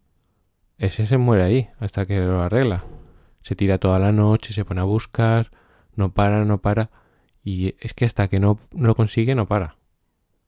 ese 0.76 1.06
se 1.06 1.16
muere 1.16 1.44
ahí 1.44 1.68
hasta 1.80 2.04
que 2.04 2.18
lo 2.18 2.42
arregla. 2.42 2.84
Se 3.46 3.54
tira 3.54 3.78
toda 3.78 4.00
la 4.00 4.10
noche, 4.10 4.52
se 4.52 4.64
pone 4.64 4.80
a 4.80 4.84
buscar, 4.84 5.52
no 5.94 6.12
para, 6.12 6.44
no 6.44 6.60
para. 6.60 6.90
Y 7.44 7.76
es 7.78 7.94
que 7.94 8.04
hasta 8.04 8.26
que 8.26 8.40
no 8.40 8.58
lo 8.76 8.96
consigue, 8.96 9.36
no 9.36 9.46
para. 9.46 9.76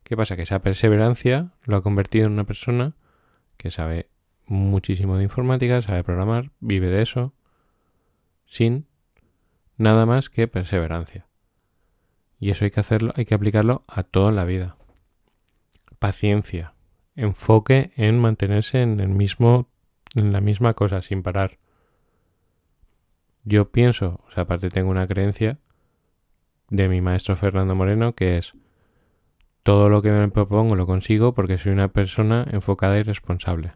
¿Qué 0.03 0.17
pasa? 0.17 0.35
Que 0.35 0.43
esa 0.43 0.63
perseverancia 0.63 1.53
lo 1.63 1.77
ha 1.77 1.83
convertido 1.83 2.27
en 2.27 2.33
una 2.33 2.43
persona 2.43 2.97
que 3.57 3.71
sabe 3.71 4.09
muchísimo 4.47 5.17
de 5.17 5.23
informática, 5.23 5.81
sabe 5.81 6.03
programar, 6.03 6.51
vive 6.59 6.89
de 6.89 7.03
eso, 7.03 7.33
sin 8.47 8.89
nada 9.77 10.05
más 10.05 10.29
que 10.29 10.49
perseverancia. 10.49 11.29
Y 12.41 12.51
eso 12.51 12.65
hay 12.65 12.73
que 12.73 12.81
hacerlo, 12.81 13.13
hay 13.15 13.27
que 13.27 13.35
aplicarlo 13.37 13.85
a 13.87 14.03
toda 14.03 14.33
la 14.33 14.45
vida. 14.45 14.77
Paciencia, 16.01 16.75
enfoque 17.15 17.93
en 17.95 18.19
mantenerse 18.19 18.83
en 18.83 18.99
el 18.99 19.11
mismo, 19.11 19.69
en 20.17 20.33
la 20.33 20.41
misma 20.41 20.75
cosa, 20.75 21.01
sin 21.01 21.23
parar. 21.23 21.61
Yo 23.49 23.71
pienso, 23.71 24.21
o 24.29 24.31
sea, 24.31 24.43
aparte 24.43 24.69
tengo 24.69 24.91
una 24.91 25.07
creencia 25.07 25.59
de 26.69 26.87
mi 26.91 27.01
maestro 27.01 27.35
Fernando 27.35 27.75
Moreno 27.75 28.15
que 28.15 28.37
es 28.37 28.53
todo 29.63 29.89
lo 29.89 30.03
que 30.03 30.11
me 30.11 30.29
propongo 30.29 30.77
lo 30.77 30.87
consigo 30.87 31.33
porque 31.33 31.57
soy 31.57 31.73
una 31.73 31.89
persona 31.89 32.47
enfocada 32.51 32.99
y 32.99 33.03
responsable. 33.05 33.73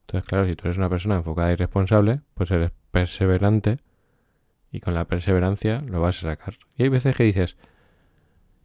Entonces, 0.00 0.28
claro, 0.28 0.48
si 0.48 0.56
tú 0.56 0.66
eres 0.66 0.76
una 0.76 0.88
persona 0.88 1.14
enfocada 1.14 1.52
y 1.52 1.54
responsable, 1.54 2.22
pues 2.34 2.50
eres 2.50 2.72
perseverante 2.90 3.78
y 4.72 4.80
con 4.80 4.94
la 4.94 5.04
perseverancia 5.04 5.80
lo 5.82 6.00
vas 6.00 6.18
a 6.24 6.30
sacar. 6.30 6.58
Y 6.76 6.82
hay 6.82 6.88
veces 6.88 7.14
que 7.14 7.22
dices 7.22 7.56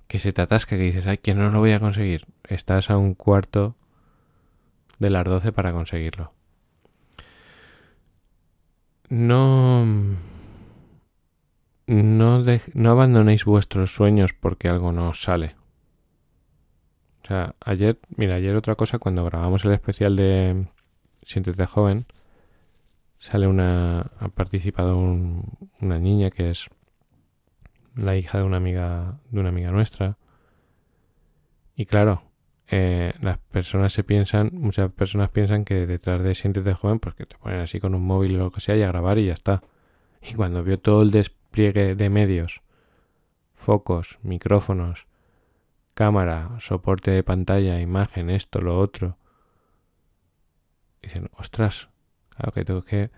que 0.07 0.17
se 0.17 0.33
te 0.33 0.41
atasca, 0.41 0.75
que 0.75 0.81
dices, 0.81 1.05
ay, 1.05 1.19
que 1.19 1.35
no 1.35 1.51
lo 1.51 1.59
voy 1.59 1.73
a 1.73 1.79
conseguir. 1.79 2.25
Estás 2.45 2.89
a 2.89 2.97
un 2.97 3.13
cuarto 3.13 3.75
de 4.97 5.11
las 5.11 5.25
12 5.25 5.51
para 5.51 5.71
conseguirlo. 5.71 6.33
No... 9.09 9.85
No, 11.87 12.43
no 12.73 12.89
abandonéis 12.91 13.45
vuestros 13.45 13.95
sueños 13.95 14.33
porque 14.33 14.67
algo 14.67 14.91
no 14.91 15.13
sale. 15.13 15.55
O 17.23 17.27
sea, 17.27 17.55
ayer, 17.63 17.99
mira, 18.15 18.35
ayer 18.35 18.55
otra 18.55 18.75
cosa, 18.75 18.99
cuando 18.99 19.23
grabamos 19.23 19.63
el 19.63 19.71
especial 19.71 20.15
de 20.17 20.67
Siéntete 21.23 21.65
joven, 21.65 22.05
sale 23.19 23.47
una. 23.47 24.11
Ha 24.19 24.29
participado 24.29 24.97
una 24.97 25.99
niña 25.99 26.29
que 26.29 26.51
es 26.51 26.69
la 27.95 28.15
hija 28.15 28.37
de 28.37 28.43
una 28.45 28.57
amiga. 28.57 29.19
de 29.29 29.39
una 29.39 29.49
amiga 29.49 29.71
nuestra. 29.71 30.17
Y 31.75 31.85
claro, 31.85 32.23
eh, 32.69 33.13
las 33.21 33.37
personas 33.37 33.93
se 33.93 34.03
piensan, 34.03 34.49
muchas 34.53 34.91
personas 34.91 35.29
piensan 35.29 35.63
que 35.63 35.85
detrás 35.85 36.21
de 36.21 36.35
Siéntete 36.35 36.73
joven, 36.73 36.99
pues 36.99 37.15
que 37.15 37.25
te 37.25 37.37
ponen 37.37 37.61
así 37.61 37.79
con 37.79 37.95
un 37.95 38.05
móvil 38.05 38.35
o 38.35 38.39
lo 38.45 38.51
que 38.51 38.59
sea 38.59 38.75
y 38.75 38.83
a 38.83 38.87
grabar 38.87 39.17
y 39.17 39.27
ya 39.27 39.33
está. 39.33 39.63
Y 40.21 40.33
cuando 40.33 40.63
vio 40.63 40.77
todo 40.77 41.01
el 41.01 41.11
despliegue 41.11 41.95
de 41.95 42.09
medios, 42.09 42.61
focos, 43.55 44.19
micrófonos, 44.21 45.07
cámara, 45.93 46.57
soporte 46.59 47.11
de 47.11 47.23
pantalla, 47.23 47.79
imagen, 47.79 48.29
esto, 48.29 48.59
lo 48.61 48.77
otro, 48.77 49.17
dicen, 51.01 51.29
ostras, 51.37 51.89
claro 52.29 52.51
que 52.51 52.65
tengo 52.65 52.81
que 52.81 53.11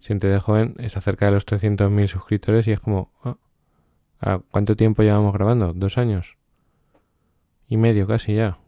Siéntete 0.00 0.38
joven 0.38 0.74
es 0.78 0.96
acerca 0.96 1.26
de 1.26 1.32
los 1.32 1.46
300.000 1.46 2.06
suscriptores 2.06 2.66
y 2.68 2.72
es 2.72 2.80
como, 2.80 3.12
ah, 4.20 4.40
¿cuánto 4.50 4.76
tiempo 4.76 5.02
llevamos 5.02 5.32
grabando? 5.32 5.72
¿Dos 5.72 5.98
años? 5.98 6.36
Y 7.66 7.76
medio 7.76 8.06
casi 8.06 8.34
ya 8.36 8.58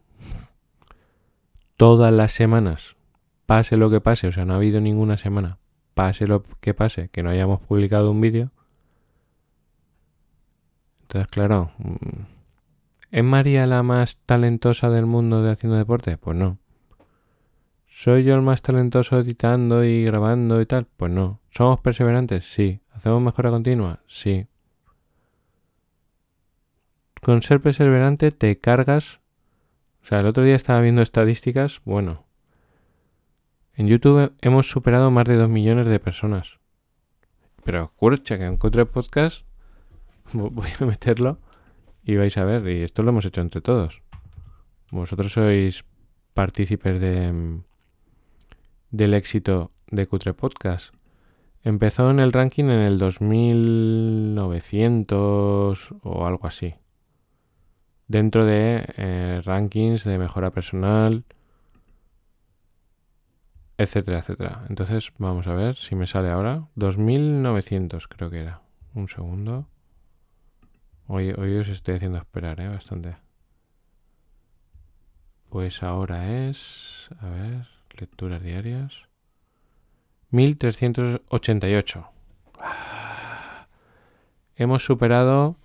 todas 1.81 2.13
las 2.13 2.31
semanas, 2.31 2.95
pase 3.47 3.75
lo 3.75 3.89
que 3.89 4.01
pase, 4.01 4.27
o 4.27 4.31
sea, 4.31 4.45
no 4.45 4.53
ha 4.53 4.57
habido 4.57 4.79
ninguna 4.79 5.17
semana, 5.17 5.57
pase 5.95 6.27
lo 6.27 6.43
que 6.59 6.75
pase, 6.75 7.09
que 7.09 7.23
no 7.23 7.31
hayamos 7.31 7.59
publicado 7.59 8.11
un 8.11 8.21
vídeo. 8.21 8.51
Entonces, 11.01 11.27
claro, 11.31 11.71
mm, 11.79 12.21
¿es 13.09 13.23
María 13.23 13.65
la 13.65 13.81
más 13.81 14.19
talentosa 14.27 14.91
del 14.91 15.07
mundo 15.07 15.41
de 15.41 15.53
haciendo 15.53 15.75
deporte? 15.75 16.19
Pues 16.19 16.37
no. 16.37 16.59
¿Soy 17.87 18.25
yo 18.25 18.35
el 18.35 18.43
más 18.43 18.61
talentoso 18.61 19.17
editando 19.17 19.83
y 19.83 20.03
grabando 20.03 20.61
y 20.61 20.67
tal? 20.67 20.85
Pues 20.85 21.11
no. 21.11 21.39
¿Somos 21.49 21.79
perseverantes? 21.79 22.45
Sí. 22.45 22.81
¿Hacemos 22.91 23.23
mejora 23.23 23.49
continua? 23.49 24.01
Sí. 24.05 24.45
Con 27.23 27.41
ser 27.41 27.59
perseverante 27.59 28.29
te 28.29 28.59
cargas 28.59 29.20
o 30.03 30.07
sea, 30.07 30.19
el 30.19 30.25
otro 30.25 30.43
día 30.43 30.55
estaba 30.55 30.81
viendo 30.81 31.01
estadísticas, 31.01 31.81
bueno. 31.85 32.25
En 33.73 33.87
YouTube 33.87 34.33
hemos 34.41 34.69
superado 34.69 35.09
más 35.11 35.23
de 35.25 35.37
2 35.37 35.49
millones 35.49 35.87
de 35.87 35.99
personas. 35.99 36.59
Pero 37.63 37.85
escucha 37.85 38.37
que 38.37 38.45
encontré 38.45 38.85
podcast, 38.85 39.45
voy 40.33 40.69
a 40.79 40.85
meterlo 40.85 41.39
y 42.03 42.15
vais 42.15 42.37
a 42.37 42.45
ver. 42.45 42.67
Y 42.67 42.83
esto 42.83 43.03
lo 43.03 43.09
hemos 43.09 43.25
hecho 43.25 43.41
entre 43.41 43.61
todos. 43.61 44.01
Vosotros 44.91 45.33
sois 45.33 45.85
partícipes 46.33 46.99
de, 46.99 47.59
del 48.89 49.13
éxito 49.13 49.71
de 49.87 50.07
Cutre 50.07 50.33
Podcast. 50.33 50.95
Empezó 51.63 52.09
en 52.09 52.19
el 52.19 52.33
ranking 52.33 52.63
en 52.65 52.79
el 52.79 52.97
2900 52.97 55.93
o 56.01 56.25
algo 56.25 56.47
así 56.47 56.80
dentro 58.11 58.45
de 58.45 58.83
eh, 58.97 59.41
rankings 59.45 60.03
de 60.03 60.17
mejora 60.17 60.51
personal, 60.51 61.23
etcétera, 63.77 64.19
etcétera. 64.19 64.65
Entonces 64.69 65.13
vamos 65.17 65.47
a 65.47 65.53
ver 65.53 65.77
si 65.77 65.95
me 65.95 66.05
sale 66.05 66.29
ahora. 66.29 66.67
2900 66.75 68.07
creo 68.09 68.29
que 68.29 68.41
era. 68.41 68.61
Un 68.93 69.07
segundo. 69.07 69.69
Hoy, 71.07 71.33
hoy 71.37 71.55
os 71.55 71.69
estoy 71.69 71.95
haciendo 71.95 72.17
esperar, 72.17 72.59
¿eh? 72.59 72.67
Bastante. 72.67 73.15
Pues 75.49 75.81
ahora 75.81 76.47
es... 76.47 77.09
A 77.19 77.29
ver, 77.29 77.67
lecturas 77.97 78.43
diarias. 78.43 79.07
1388. 80.31 82.09
Hemos 84.57 84.83
superado 84.83 85.55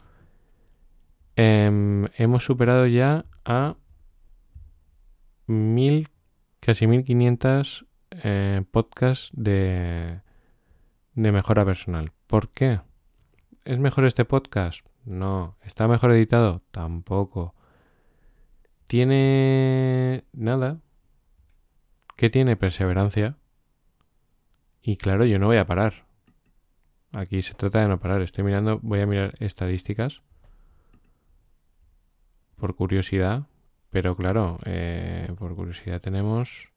Em, 1.36 2.06
hemos 2.16 2.44
superado 2.44 2.86
ya 2.86 3.26
a 3.44 3.76
mil, 5.46 6.08
casi 6.60 6.86
1500 6.86 7.86
eh, 8.22 8.64
podcasts 8.70 9.30
de, 9.34 10.22
de 11.12 11.32
mejora 11.32 11.66
personal. 11.66 12.12
¿Por 12.26 12.48
qué? 12.48 12.80
¿Es 13.66 13.78
mejor 13.78 14.06
este 14.06 14.24
podcast? 14.24 14.86
No. 15.04 15.58
¿Está 15.62 15.86
mejor 15.88 16.12
editado? 16.12 16.62
Tampoco. 16.70 17.54
¿Tiene 18.86 20.24
nada? 20.32 20.80
¿Qué 22.16 22.30
tiene? 22.30 22.56
Perseverancia. 22.56 23.36
Y 24.80 24.96
claro, 24.96 25.26
yo 25.26 25.38
no 25.38 25.46
voy 25.46 25.58
a 25.58 25.66
parar. 25.66 26.06
Aquí 27.12 27.42
se 27.42 27.52
trata 27.52 27.82
de 27.82 27.88
no 27.88 28.00
parar. 28.00 28.22
Estoy 28.22 28.42
mirando, 28.42 28.80
voy 28.82 29.00
a 29.00 29.06
mirar 29.06 29.34
estadísticas 29.38 30.22
por 32.56 32.74
curiosidad. 32.74 33.46
Pero 33.90 34.16
claro, 34.16 34.58
eh, 34.64 35.32
por 35.38 35.54
curiosidad 35.54 36.00
tenemos... 36.00 36.70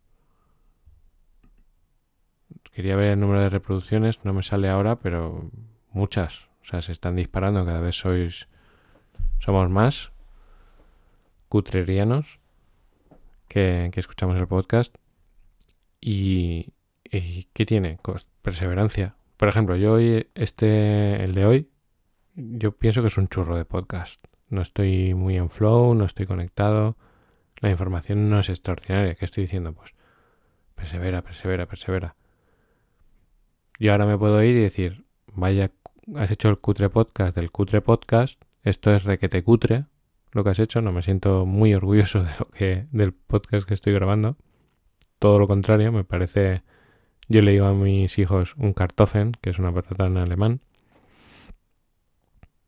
Quería 2.71 2.95
ver 2.95 3.11
el 3.11 3.19
número 3.19 3.41
de 3.41 3.49
reproducciones, 3.49 4.23
no 4.23 4.33
me 4.33 4.43
sale 4.43 4.69
ahora, 4.69 4.99
pero 4.99 5.51
muchas. 5.91 6.49
O 6.61 6.65
sea, 6.65 6.81
se 6.81 6.91
están 6.91 7.15
disparando, 7.15 7.65
cada 7.65 7.81
vez 7.81 7.95
sois... 7.95 8.47
Somos 9.39 9.69
más 9.69 10.11
cutrerianos 11.47 12.39
que, 13.47 13.89
que 13.91 13.99
escuchamos 13.99 14.39
el 14.39 14.47
podcast. 14.47 14.95
Y, 15.99 16.73
y 17.03 17.45
¿qué 17.53 17.65
tiene? 17.65 17.99
Perseverancia. 18.41 19.15
Por 19.35 19.49
ejemplo, 19.49 19.75
yo 19.75 19.93
hoy, 19.93 20.27
este, 20.35 21.23
el 21.23 21.33
de 21.33 21.45
hoy, 21.45 21.69
yo 22.35 22.71
pienso 22.71 23.01
que 23.01 23.07
es 23.07 23.17
un 23.17 23.27
churro 23.27 23.57
de 23.57 23.65
podcast. 23.65 24.28
No 24.49 24.62
estoy 24.62 25.13
muy 25.13 25.38
en 25.38 25.49
flow, 25.49 25.93
no 25.93 26.05
estoy 26.05 26.25
conectado. 26.25 26.97
La 27.62 27.69
información 27.69 28.29
no 28.29 28.39
es 28.39 28.49
extraordinaria. 28.49 29.15
¿Qué 29.15 29.25
estoy 29.25 29.43
diciendo? 29.43 29.73
Pues 29.73 29.93
persevera, 30.75 31.21
persevera, 31.21 31.65
persevera. 31.65 32.15
Y 33.77 33.89
ahora 33.89 34.05
me 34.05 34.17
puedo 34.17 34.41
ir 34.43 34.55
y 34.55 34.62
decir, 34.62 35.05
vaya, 35.33 35.71
has 36.15 36.31
hecho 36.31 36.49
el 36.49 36.57
cutre 36.57 36.89
podcast 36.89 37.35
del 37.35 37.51
cutre 37.51 37.81
podcast. 37.81 38.41
Esto 38.63 38.93
es 38.93 39.03
requete 39.03 39.43
cutre 39.43 39.85
lo 40.31 40.43
que 40.43 40.49
has 40.49 40.59
hecho. 40.59 40.81
No 40.81 40.91
me 40.91 41.01
siento 41.01 41.45
muy 41.45 41.73
orgulloso 41.73 42.23
de 42.23 42.31
lo 42.39 42.47
que, 42.49 42.88
del 42.91 43.13
podcast 43.13 43.67
que 43.67 43.73
estoy 43.73 43.93
grabando. 43.93 44.38
Todo 45.19 45.38
lo 45.39 45.47
contrario, 45.47 45.91
me 45.91 46.03
parece. 46.03 46.63
Yo 47.27 47.41
le 47.41 47.51
digo 47.51 47.65
a 47.65 47.73
mis 47.73 48.17
hijos 48.17 48.55
un 48.57 48.73
Kartoffeln, 48.73 49.33
que 49.41 49.51
es 49.51 49.59
una 49.59 49.73
patata 49.73 50.07
en 50.07 50.17
alemán. 50.17 50.62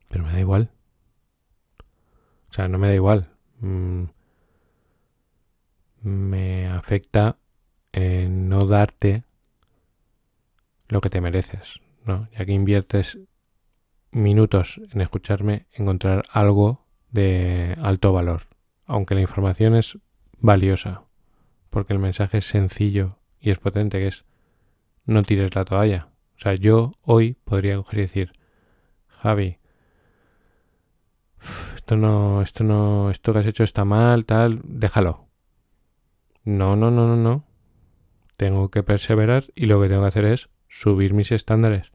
Pero 0.09 0.25
me 0.25 0.31
da 0.31 0.39
igual. 0.39 0.69
O 2.51 2.53
sea, 2.53 2.67
no 2.67 2.77
me 2.77 2.89
da 2.89 2.95
igual. 2.95 3.29
Mm, 3.61 4.03
me 6.01 6.67
afecta 6.67 7.37
en 7.93 8.49
no 8.49 8.65
darte 8.65 9.23
lo 10.89 10.99
que 10.99 11.09
te 11.09 11.21
mereces, 11.21 11.79
¿no? 12.05 12.27
Ya 12.37 12.45
que 12.45 12.51
inviertes 12.51 13.19
minutos 14.11 14.81
en 14.91 14.99
escucharme, 14.99 15.67
encontrar 15.71 16.23
algo 16.29 16.85
de 17.11 17.77
alto 17.81 18.11
valor, 18.11 18.47
aunque 18.85 19.15
la 19.15 19.21
información 19.21 19.75
es 19.75 19.97
valiosa, 20.37 21.03
porque 21.69 21.93
el 21.93 21.99
mensaje 21.99 22.39
es 22.39 22.45
sencillo 22.45 23.19
y 23.39 23.51
es 23.51 23.59
potente, 23.59 23.99
que 23.99 24.07
es 24.07 24.25
no 25.05 25.23
tires 25.23 25.55
la 25.55 25.63
toalla. 25.63 26.09
O 26.35 26.39
sea, 26.39 26.55
yo 26.55 26.91
hoy 27.03 27.37
podría 27.45 27.77
coger 27.77 27.99
y 27.99 28.01
decir, 28.01 28.33
Javi, 29.07 29.60
esto 31.75 31.97
no, 31.97 32.41
esto 32.41 32.63
no, 32.63 33.09
esto 33.09 33.33
que 33.33 33.39
has 33.39 33.45
hecho 33.45 33.63
está 33.63 33.85
mal, 33.85 34.25
tal, 34.25 34.61
déjalo. 34.63 35.27
No, 36.43 36.75
no, 36.75 36.91
no, 36.91 37.07
no, 37.07 37.15
no. 37.15 37.45
Tengo 38.37 38.69
que 38.69 38.83
perseverar 38.83 39.45
y 39.55 39.65
lo 39.65 39.81
que 39.81 39.89
tengo 39.89 40.01
que 40.01 40.07
hacer 40.07 40.25
es 40.25 40.49
subir 40.67 41.13
mis 41.13 41.31
estándares. 41.31 41.91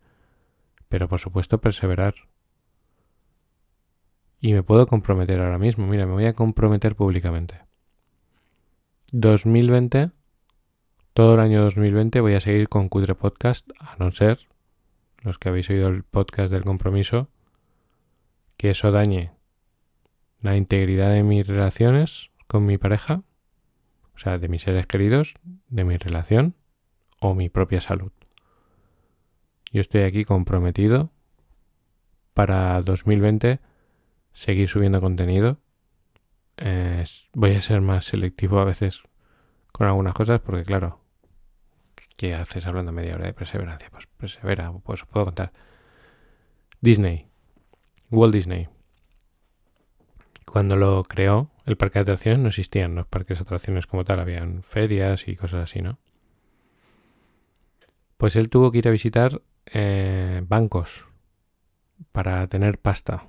Pero 0.88 1.08
por 1.08 1.20
supuesto 1.20 1.60
perseverar. 1.60 2.14
Y 4.40 4.52
me 4.52 4.62
puedo 4.62 4.86
comprometer 4.86 5.40
ahora 5.40 5.58
mismo. 5.58 5.86
Mira, 5.86 6.06
me 6.06 6.12
voy 6.12 6.26
a 6.26 6.34
comprometer 6.34 6.94
públicamente. 6.94 7.64
2020, 9.12 10.10
todo 11.12 11.34
el 11.34 11.40
año 11.40 11.62
2020 11.62 12.20
voy 12.20 12.34
a 12.34 12.40
seguir 12.40 12.68
con 12.68 12.88
Cutre 12.88 13.14
Podcast, 13.14 13.68
a 13.80 13.96
no 13.98 14.10
ser 14.10 14.46
los 15.22 15.38
que 15.38 15.48
habéis 15.48 15.70
oído 15.70 15.88
el 15.88 16.04
podcast 16.04 16.52
del 16.52 16.64
compromiso, 16.64 17.28
que 18.56 18.70
eso 18.70 18.92
dañe 18.92 19.35
la 20.40 20.56
integridad 20.56 21.10
de 21.12 21.22
mis 21.22 21.46
relaciones 21.46 22.30
con 22.46 22.66
mi 22.66 22.78
pareja, 22.78 23.22
o 24.14 24.18
sea, 24.18 24.38
de 24.38 24.48
mis 24.48 24.62
seres 24.62 24.86
queridos, 24.86 25.34
de 25.68 25.84
mi 25.84 25.96
relación 25.96 26.54
o 27.20 27.34
mi 27.34 27.48
propia 27.48 27.80
salud. 27.80 28.12
Yo 29.72 29.80
estoy 29.80 30.02
aquí 30.02 30.24
comprometido 30.24 31.10
para 32.34 32.80
2020 32.82 33.60
seguir 34.32 34.68
subiendo 34.68 35.00
contenido. 35.00 35.58
voy 37.34 37.54
a 37.54 37.62
ser 37.62 37.80
más 37.80 38.06
selectivo 38.06 38.58
a 38.58 38.64
veces 38.64 39.02
con 39.72 39.86
algunas 39.86 40.14
cosas 40.14 40.40
porque 40.40 40.64
claro, 40.64 41.00
¿Qué 42.16 42.34
haces 42.34 42.66
hablando 42.66 42.92
media 42.92 43.14
hora 43.14 43.26
de 43.26 43.34
perseverancia? 43.34 43.90
Pues 43.90 44.06
persevera, 44.06 44.72
pues 44.72 45.02
os 45.02 45.08
puedo 45.08 45.26
contar. 45.26 45.52
Disney, 46.80 47.28
Walt 48.10 48.32
Disney. 48.32 48.68
Cuando 50.46 50.76
lo 50.76 51.02
creó, 51.02 51.50
el 51.66 51.76
parque 51.76 51.98
de 51.98 52.04
atracciones 52.04 52.40
no 52.40 52.48
existían 52.48 52.94
los 52.94 53.06
parques 53.06 53.38
de 53.38 53.42
atracciones 53.42 53.86
como 53.86 54.04
tal, 54.04 54.20
habían 54.20 54.62
ferias 54.62 55.28
y 55.28 55.36
cosas 55.36 55.64
así, 55.64 55.82
¿no? 55.82 55.98
Pues 58.16 58.36
él 58.36 58.48
tuvo 58.48 58.72
que 58.72 58.78
ir 58.78 58.88
a 58.88 58.92
visitar 58.92 59.42
eh, 59.66 60.42
bancos 60.46 61.06
para 62.12 62.46
tener 62.46 62.78
pasta 62.78 63.28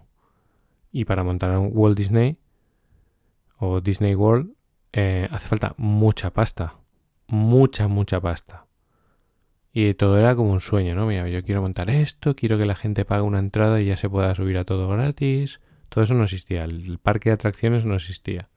y 0.92 1.06
para 1.06 1.24
montar 1.24 1.58
un 1.58 1.72
Walt 1.74 1.98
Disney 1.98 2.38
o 3.58 3.82
Disney 3.82 4.16
World 4.16 4.54
eh, 4.94 5.28
hace 5.32 5.48
falta 5.48 5.74
mucha 5.78 6.32
pasta, 6.32 6.76
mucha, 7.28 7.88
mucha 7.88 8.22
pasta. 8.22 8.66
Y 9.74 9.94
todo 9.96 10.18
era 10.18 10.36
como 10.36 10.52
un 10.54 10.62
sueño, 10.62 10.96
¿no? 10.96 11.06
Mira, 11.06 11.28
yo 11.28 11.44
quiero 11.44 11.62
montar 11.62 11.90
esto, 11.90 12.36
quiero 12.36 12.58
que 12.58 12.66
la 12.66 12.76
gente 12.76 13.06
pague 13.06 13.22
una 13.24 13.40
entrada 13.40 13.82
y 13.82 13.86
ya 13.86 13.98
se 13.98 14.10
pueda 14.10 14.34
subir 14.34 14.58
a 14.58 14.64
todo 14.64 14.88
gratis. 14.88 15.60
Todo 15.90 16.04
eso 16.04 16.14
no 16.14 16.24
existía. 16.24 16.64
El 16.64 17.00
parque 17.00 17.30
de 17.30 17.36
atracciones 17.36 17.86
no 17.86 17.96
existía. 17.96 18.50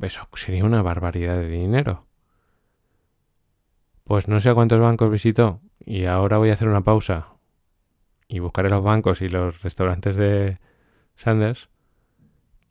Eso 0.00 0.28
sería 0.34 0.64
una 0.64 0.82
barbaridad 0.82 1.36
de 1.36 1.48
dinero. 1.48 2.06
Pues 4.04 4.28
no 4.28 4.40
sé 4.40 4.48
a 4.48 4.54
cuántos 4.54 4.80
bancos 4.80 5.10
visitó. 5.10 5.60
Y 5.84 6.04
ahora 6.06 6.38
voy 6.38 6.50
a 6.50 6.54
hacer 6.54 6.68
una 6.68 6.82
pausa. 6.82 7.28
Y 8.28 8.38
buscaré 8.38 8.68
los 8.68 8.82
bancos 8.82 9.22
y 9.22 9.28
los 9.28 9.62
restaurantes 9.62 10.16
de 10.16 10.58
Sanders. 11.16 11.68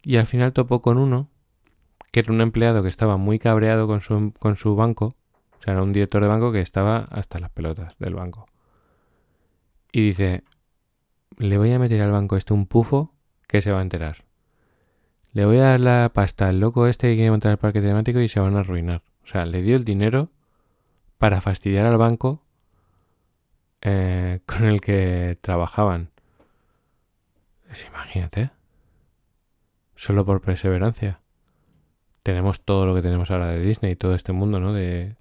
Y 0.04 0.18
al 0.18 0.26
final 0.26 0.54
topó 0.54 0.82
con 0.82 0.98
uno 0.98 1.30
que 2.12 2.20
era 2.20 2.34
un 2.34 2.42
empleado 2.42 2.84
que 2.84 2.90
estaba 2.90 3.18
muy 3.18 3.40
cabreado 3.40 3.88
con 3.88 4.02
su, 4.02 4.34
con 4.38 4.58
su 4.58 4.76
banco. 4.76 5.16
O 5.58 5.62
sea, 5.62 5.74
era 5.74 5.84
un 5.84 5.94
director 5.94 6.22
de 6.22 6.28
banco 6.28 6.52
que 6.52 6.62
estaba 6.62 7.08
hasta 7.10 7.40
las 7.40 7.52
pelotas 7.52 7.98
del 8.00 8.16
banco. 8.16 8.46
Y 9.92 10.02
dice, 10.02 10.44
le 11.38 11.58
voy 11.58 11.72
a 11.72 11.80
meter 11.80 12.02
al 12.02 12.12
banco 12.12 12.38
este 12.38 12.54
un 12.54 12.66
pufo 12.66 13.14
que 13.48 13.62
se 13.62 13.72
va 13.72 13.80
a 13.80 13.84
enterar. 13.84 14.18
Le 15.34 15.46
voy 15.46 15.58
a 15.58 15.64
dar 15.64 15.80
la 15.80 16.12
pasta 16.14 16.50
al 16.50 16.60
loco 16.60 16.88
este 16.88 17.08
que 17.08 17.16
quiere 17.16 17.32
montar 17.32 17.52
el 17.52 17.58
parque 17.58 17.82
temático 17.82 18.20
y 18.20 18.28
se 18.28 18.40
van 18.40 18.56
a 18.56 18.60
arruinar. 18.60 19.02
O 19.24 19.28
sea, 19.28 19.46
le 19.46 19.62
dio 19.62 19.76
el 19.76 19.86
dinero 19.86 20.30
para 21.18 21.40
fastidiar 21.40 21.86
al 21.86 21.98
banco 21.98 22.44
eh, 23.82 24.40
con 24.46 24.66
el 24.66 24.82
que 24.82 25.38
trabajaban. 25.42 26.10
Pues 27.68 27.86
imagínate. 27.86 28.52
Solo 29.96 30.26
por 30.26 30.42
perseverancia. 30.42 31.22
Tenemos 32.24 32.62
todo 32.62 32.86
lo 32.86 32.94
que 32.94 33.02
tenemos 33.02 33.32
ahora 33.32 33.48
de 33.48 33.60
Disney, 33.60 33.96
todo 33.96 34.16
este 34.16 34.34
mundo, 34.34 34.60
¿no? 34.60 34.74
De 34.74 35.16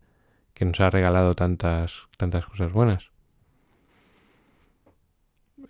que 0.54 0.64
nos 0.64 0.80
ha 0.80 0.90
regalado 0.90 1.34
tantas, 1.34 2.08
tantas 2.16 2.46
cosas 2.46 2.72
buenas. 2.72 3.10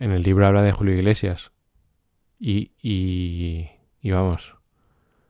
En 0.01 0.13
el 0.13 0.23
libro 0.23 0.47
habla 0.47 0.63
de 0.63 0.73
Julio 0.73 0.95
Iglesias. 0.95 1.53
Y, 2.39 2.73
y, 2.83 4.11
vamos, 4.11 4.57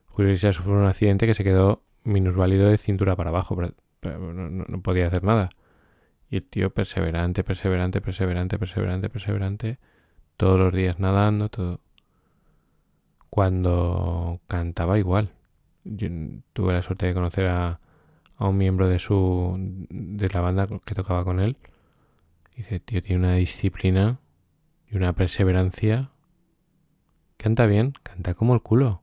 Julio 0.06 0.28
Iglesias 0.28 0.54
sufrió 0.54 0.76
un 0.76 0.84
accidente 0.84 1.26
que 1.26 1.34
se 1.34 1.42
quedó 1.42 1.82
minusválido 2.04 2.68
de 2.68 2.78
cintura 2.78 3.16
para 3.16 3.30
abajo, 3.30 3.58
no, 3.60 4.82
podía 4.82 5.08
hacer 5.08 5.24
nada. 5.24 5.50
Y 6.30 6.36
el 6.36 6.46
tío 6.46 6.70
perseverante, 6.70 7.42
perseverante, 7.42 8.00
perseverante, 8.00 8.58
perseverante, 8.60 9.10
perseverante, 9.10 9.78
todos 10.36 10.56
los 10.56 10.72
días 10.72 11.00
nadando, 11.00 11.48
todo. 11.48 11.80
Cuando 13.28 14.40
cantaba 14.46 15.00
igual. 15.00 15.32
Yo 15.82 16.08
tuve 16.52 16.74
la 16.74 16.82
suerte 16.82 17.06
de 17.06 17.14
conocer 17.14 17.48
a, 17.48 17.80
a 18.36 18.48
un 18.48 18.56
miembro 18.56 18.88
de 18.88 19.00
su 19.00 19.56
de 19.90 20.28
la 20.28 20.40
banda 20.40 20.68
que 20.84 20.94
tocaba 20.94 21.24
con 21.24 21.40
él. 21.40 21.56
Dice, 22.54 22.78
tío, 22.78 23.02
tiene 23.02 23.24
una 23.24 23.34
disciplina 23.34 24.20
y 24.90 24.96
una 24.96 25.12
perseverancia. 25.14 26.10
Canta 27.36 27.66
bien, 27.66 27.94
canta 28.02 28.34
como 28.34 28.54
el 28.54 28.62
culo. 28.62 29.02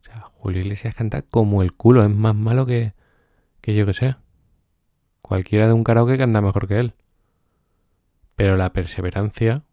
O 0.00 0.04
sea, 0.04 0.20
Julio 0.20 0.60
Iglesias 0.60 0.94
canta 0.94 1.22
como 1.22 1.62
el 1.62 1.74
culo, 1.74 2.02
es 2.02 2.10
más 2.10 2.34
malo 2.34 2.64
que, 2.64 2.94
que 3.60 3.74
yo 3.74 3.84
que 3.84 3.94
sé. 3.94 4.16
Cualquiera 5.20 5.66
de 5.66 5.72
un 5.72 5.84
karaoke 5.84 6.16
canta 6.16 6.40
mejor 6.40 6.68
que 6.68 6.78
él. 6.78 6.94
Pero 8.36 8.56
la 8.56 8.72
perseverancia 8.72 9.64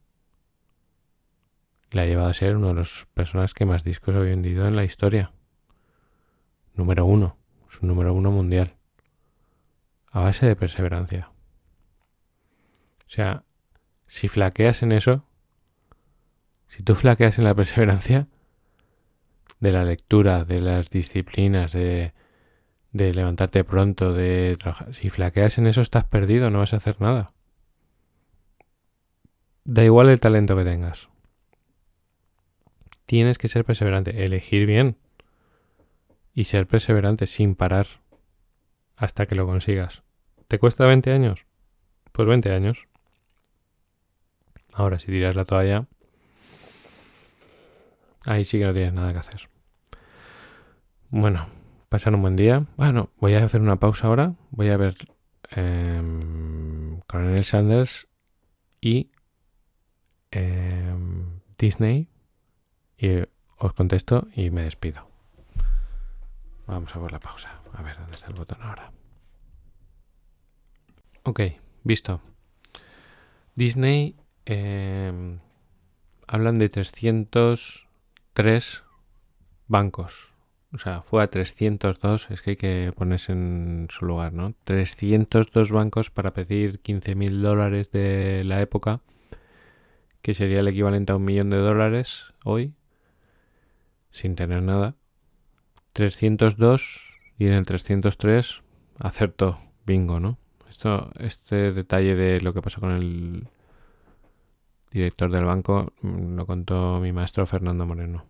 le 1.91 2.01
ha 2.01 2.05
llevado 2.05 2.29
a 2.29 2.33
ser 2.33 2.55
uno 2.55 2.69
de 2.69 2.73
los 2.73 3.07
personas 3.13 3.53
que 3.53 3.65
más 3.65 3.83
discos 3.83 4.15
ha 4.15 4.19
vendido 4.19 4.67
en 4.67 4.75
la 4.75 4.83
historia. 4.83 5.31
Número 6.73 7.05
uno, 7.05 7.37
su 7.67 7.85
número 7.85 8.13
uno 8.13 8.31
mundial. 8.31 8.75
A 10.09 10.21
base 10.21 10.47
de 10.47 10.55
perseverancia. 10.55 11.29
O 13.07 13.09
sea, 13.09 13.43
si 14.07 14.27
flaqueas 14.27 14.81
en 14.81 14.91
eso, 14.91 15.23
si 16.75 16.81
tú 16.81 16.95
flaqueas 16.95 17.37
en 17.37 17.43
la 17.43 17.53
perseverancia 17.53 18.27
de 19.59 19.71
la 19.71 19.85
lectura, 19.85 20.43
de 20.43 20.59
las 20.59 20.89
disciplinas, 20.89 21.71
de, 21.71 22.13
levantarte 22.91 23.63
pronto, 23.63 24.11
de 24.11 24.57
trabajar, 24.57 24.95
si 24.95 25.11
flaqueas 25.11 25.59
en 25.59 25.67
eso 25.67 25.81
estás 25.81 26.05
perdido, 26.05 26.49
no 26.49 26.59
vas 26.59 26.73
a 26.73 26.77
hacer 26.77 26.99
nada. 26.99 27.31
Da 29.65 29.83
igual 29.83 30.09
el 30.09 30.19
talento 30.19 30.57
que 30.57 30.63
tengas. 30.63 31.09
Tienes 33.05 33.37
que 33.37 33.49
ser 33.49 33.65
perseverante, 33.65 34.23
elegir 34.23 34.65
bien 34.65 34.97
y 36.33 36.45
ser 36.45 36.65
perseverante 36.65 37.27
sin 37.27 37.53
parar 37.53 37.85
hasta 38.95 39.27
que 39.27 39.35
lo 39.35 39.45
consigas. 39.45 40.01
¿Te 40.47 40.57
cuesta 40.57 40.87
20 40.87 41.11
años? 41.11 41.45
Pues 42.11 42.27
20 42.27 42.51
años. 42.51 42.87
Ahora, 44.73 44.97
si 44.97 45.07
tiras 45.07 45.35
la 45.35 45.45
toalla, 45.45 45.87
Ahí 48.25 48.45
sí 48.45 48.57
que 48.57 48.65
no 48.65 48.73
tienes 48.73 48.93
nada 48.93 49.11
que 49.11 49.19
hacer. 49.19 49.49
Bueno, 51.09 51.47
pasar 51.89 52.15
un 52.15 52.21
buen 52.21 52.35
día. 52.35 52.65
Bueno, 52.77 53.09
voy 53.19 53.33
a 53.35 53.43
hacer 53.43 53.61
una 53.61 53.77
pausa 53.77 54.07
ahora. 54.07 54.35
Voy 54.51 54.69
a 54.69 54.77
ver 54.77 54.95
eh, 55.51 56.01
Coronel 57.05 57.43
Sanders 57.43 58.07
y 58.81 59.11
eh, 60.31 60.95
Disney. 61.57 62.07
Y 62.97 63.23
os 63.57 63.73
contesto 63.73 64.27
y 64.35 64.49
me 64.49 64.63
despido. 64.63 65.07
Vamos 66.65 66.95
a 66.95 66.99
ver 66.99 67.11
la 67.11 67.19
pausa. 67.19 67.59
A 67.73 67.81
ver 67.81 67.97
dónde 67.97 68.13
está 68.13 68.27
el 68.27 68.33
botón 68.33 68.61
ahora. 68.61 68.91
Ok, 71.23 71.41
visto. 71.83 72.21
Disney 73.55 74.15
eh, 74.45 75.37
hablan 76.27 76.59
de 76.59 76.69
300 76.69 77.82
tres 78.33 78.83
bancos. 79.67 80.33
O 80.73 80.79
sea, 80.79 81.01
fue 81.01 81.21
a 81.21 81.27
302, 81.27 82.31
es 82.31 82.41
que 82.41 82.51
hay 82.51 82.55
que 82.55 82.93
ponerse 82.95 83.31
en 83.31 83.87
su 83.91 84.05
lugar, 84.05 84.33
¿no? 84.33 84.55
302 84.63 85.71
bancos 85.71 86.09
para 86.09 86.33
pedir 86.33 86.79
15 86.79 87.13
mil 87.13 87.43
dólares 87.43 87.91
de 87.91 88.43
la 88.43 88.59
época, 88.59 89.01
que 90.23 90.33
sería 90.33 90.61
el 90.61 90.67
equivalente 90.67 91.11
a 91.11 91.17
un 91.17 91.25
millón 91.25 91.51
de 91.51 91.57
dólares 91.57 92.25
hoy, 92.43 92.73
sin 94.09 94.35
tener 94.35 94.63
nada. 94.63 94.95
302 95.93 97.01
y 97.37 97.45
en 97.45 97.53
el 97.53 97.67
303 97.67 98.63
acertó, 98.97 99.59
bingo, 99.85 100.19
¿no? 100.19 100.39
Esto, 100.71 101.11
este 101.19 101.71
detalle 101.71 102.15
de 102.15 102.41
lo 102.41 102.51
que 102.51 102.63
pasó 102.63 102.81
con 102.81 102.91
el 102.91 103.47
director 104.93 105.31
del 105.31 105.45
banco, 105.45 105.93
mm, 106.01 106.35
lo 106.35 106.45
contó 106.45 106.99
mi 107.01 107.11
maestro 107.11 107.45
Fernando 107.47 107.85
Moreno. 107.85 108.25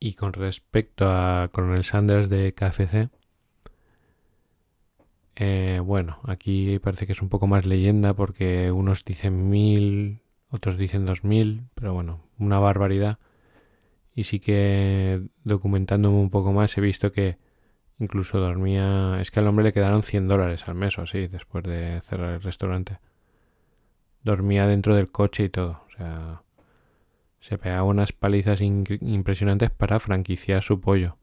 Y 0.00 0.14
con 0.14 0.32
respecto 0.32 1.06
a 1.08 1.48
Coronel 1.52 1.84
Sanders 1.84 2.28
de 2.28 2.54
KFC, 2.54 3.10
eh, 5.36 5.80
bueno, 5.84 6.18
aquí 6.24 6.78
parece 6.80 7.06
que 7.06 7.12
es 7.12 7.22
un 7.22 7.28
poco 7.28 7.46
más 7.46 7.66
leyenda 7.66 8.14
porque 8.14 8.70
unos 8.72 9.04
dicen 9.04 9.48
mil, 9.50 10.20
otros 10.50 10.76
dicen 10.78 11.06
dos 11.06 11.24
mil, 11.24 11.64
pero 11.74 11.94
bueno, 11.94 12.22
una 12.38 12.58
barbaridad. 12.58 13.18
Y 14.14 14.24
sí 14.24 14.40
que 14.40 15.22
documentándome 15.44 16.18
un 16.18 16.30
poco 16.30 16.52
más 16.52 16.76
he 16.78 16.80
visto 16.80 17.12
que 17.12 17.38
incluso 17.98 18.38
dormía, 18.38 19.20
es 19.20 19.30
que 19.30 19.40
al 19.40 19.48
hombre 19.48 19.64
le 19.66 19.72
quedaron 19.72 20.02
100 20.02 20.28
dólares 20.28 20.68
al 20.68 20.74
mes 20.76 20.98
o 20.98 21.02
así 21.02 21.28
después 21.28 21.64
de 21.64 22.00
cerrar 22.02 22.34
el 22.34 22.42
restaurante 22.42 22.98
dormía 24.28 24.66
dentro 24.66 24.94
del 24.94 25.10
coche 25.10 25.44
y 25.44 25.48
todo. 25.48 25.82
O 25.86 25.90
sea, 25.96 26.42
se 27.40 27.58
pegaba 27.58 27.84
unas 27.84 28.12
palizas 28.12 28.60
impresionantes 28.60 29.70
para 29.70 29.98
franquiciar 29.98 30.62
su 30.62 30.80
pollo 30.80 31.16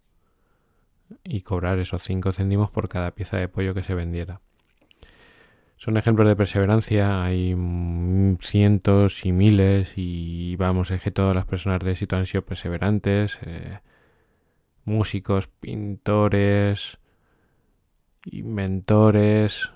y 1.24 1.41
cobrar 1.41 1.80
esos 1.80 2.03
5 2.03 2.34
céntimos 2.34 2.72
por 2.72 2.89
cada 2.89 3.12
pieza 3.12 3.38
de 3.38 3.47
pollo 3.47 3.74
que 3.74 3.84
se 3.84 3.93
vendiera. 3.93 4.41
Son 5.78 5.97
ejemplos 5.97 6.28
de 6.28 6.36
perseverancia, 6.36 7.24
hay 7.24 7.56
cientos 8.39 9.26
y 9.26 9.32
miles 9.32 9.93
y 9.97 10.56
vamos, 10.56 10.89
es 10.91 11.01
que 11.01 11.12
todas 11.12 11.36
las 11.36 11.45
personas 11.45 11.82
de 11.82 11.91
éxito 11.91 12.16
han 12.16 12.26
sido 12.26 12.43
perseverantes, 12.43 13.38
eh, 13.43 13.80
músicos, 14.86 15.47
pintores 15.47 16.97
mentores, 18.43 19.72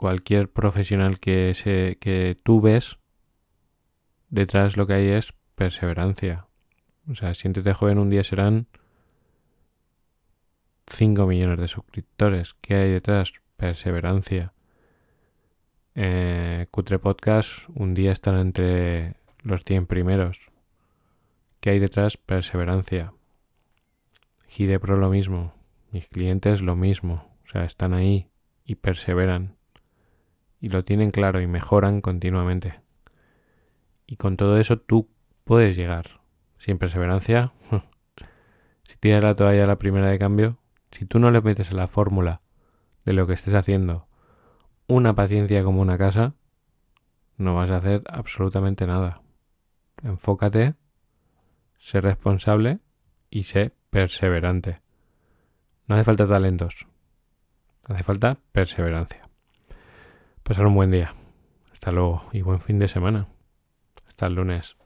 cualquier 0.00 0.50
profesional 0.50 1.20
que, 1.20 1.52
se, 1.52 1.98
que 2.00 2.34
tú 2.42 2.62
ves, 2.62 2.96
detrás 4.30 4.78
lo 4.78 4.86
que 4.86 4.94
hay 4.94 5.08
es 5.08 5.34
perseverancia. 5.56 6.46
O 7.06 7.14
sea, 7.14 7.34
siéntete 7.34 7.74
joven 7.74 7.98
un 7.98 8.08
día 8.08 8.24
serán 8.24 8.66
5 10.86 11.26
millones 11.26 11.58
de 11.58 11.68
suscriptores. 11.68 12.54
¿Qué 12.62 12.76
hay 12.76 12.90
detrás? 12.90 13.34
Perseverancia. 13.58 14.54
Eh, 15.94 16.66
Cutre 16.70 16.98
Podcast 16.98 17.68
un 17.74 17.92
día 17.92 18.12
están 18.12 18.38
entre 18.38 19.16
los 19.42 19.64
100 19.64 19.84
primeros. 19.84 20.48
¿Qué 21.60 21.70
hay 21.70 21.78
detrás? 21.78 22.16
Perseverancia. 22.16 23.12
Pro 24.80 24.96
lo 24.96 25.10
mismo. 25.10 25.52
Mis 25.92 26.08
clientes 26.08 26.62
lo 26.62 26.74
mismo. 26.74 27.36
O 27.44 27.48
sea, 27.50 27.66
están 27.66 27.92
ahí 27.92 28.30
y 28.64 28.76
perseveran. 28.76 29.59
Y 30.60 30.68
lo 30.68 30.84
tienen 30.84 31.10
claro 31.10 31.40
y 31.40 31.46
mejoran 31.46 32.00
continuamente. 32.00 32.80
Y 34.06 34.16
con 34.16 34.36
todo 34.36 34.58
eso 34.58 34.78
tú 34.78 35.08
puedes 35.44 35.76
llegar. 35.76 36.20
Sin 36.58 36.78
perseverancia, 36.78 37.52
si 38.82 38.96
tienes 38.98 39.22
la 39.22 39.34
toalla 39.34 39.64
a 39.64 39.66
la 39.66 39.78
primera 39.78 40.08
de 40.08 40.18
cambio, 40.18 40.58
si 40.90 41.06
tú 41.06 41.18
no 41.18 41.30
le 41.30 41.40
metes 41.40 41.70
a 41.70 41.74
la 41.74 41.86
fórmula 41.86 42.42
de 43.04 43.14
lo 43.14 43.26
que 43.26 43.32
estés 43.32 43.54
haciendo 43.54 44.06
una 44.90 45.14
paciencia 45.14 45.62
como 45.62 45.80
una 45.80 45.96
casa, 45.96 46.34
no 47.36 47.54
vas 47.54 47.70
a 47.70 47.76
hacer 47.76 48.02
absolutamente 48.08 48.88
nada. 48.88 49.22
Enfócate, 50.02 50.74
sé 51.78 52.00
responsable 52.00 52.80
y 53.30 53.44
sé 53.44 53.72
perseverante. 53.90 54.82
No 55.86 55.94
hace 55.94 56.04
falta 56.04 56.26
talentos, 56.26 56.88
hace 57.84 58.02
falta 58.02 58.38
perseverancia. 58.50 59.29
Pasar 60.50 60.66
un 60.66 60.74
buen 60.74 60.90
día. 60.90 61.14
Hasta 61.72 61.92
luego 61.92 62.24
y 62.32 62.42
buen 62.42 62.58
fin 62.58 62.80
de 62.80 62.88
semana. 62.88 63.28
Hasta 64.08 64.26
el 64.26 64.34
lunes. 64.34 64.76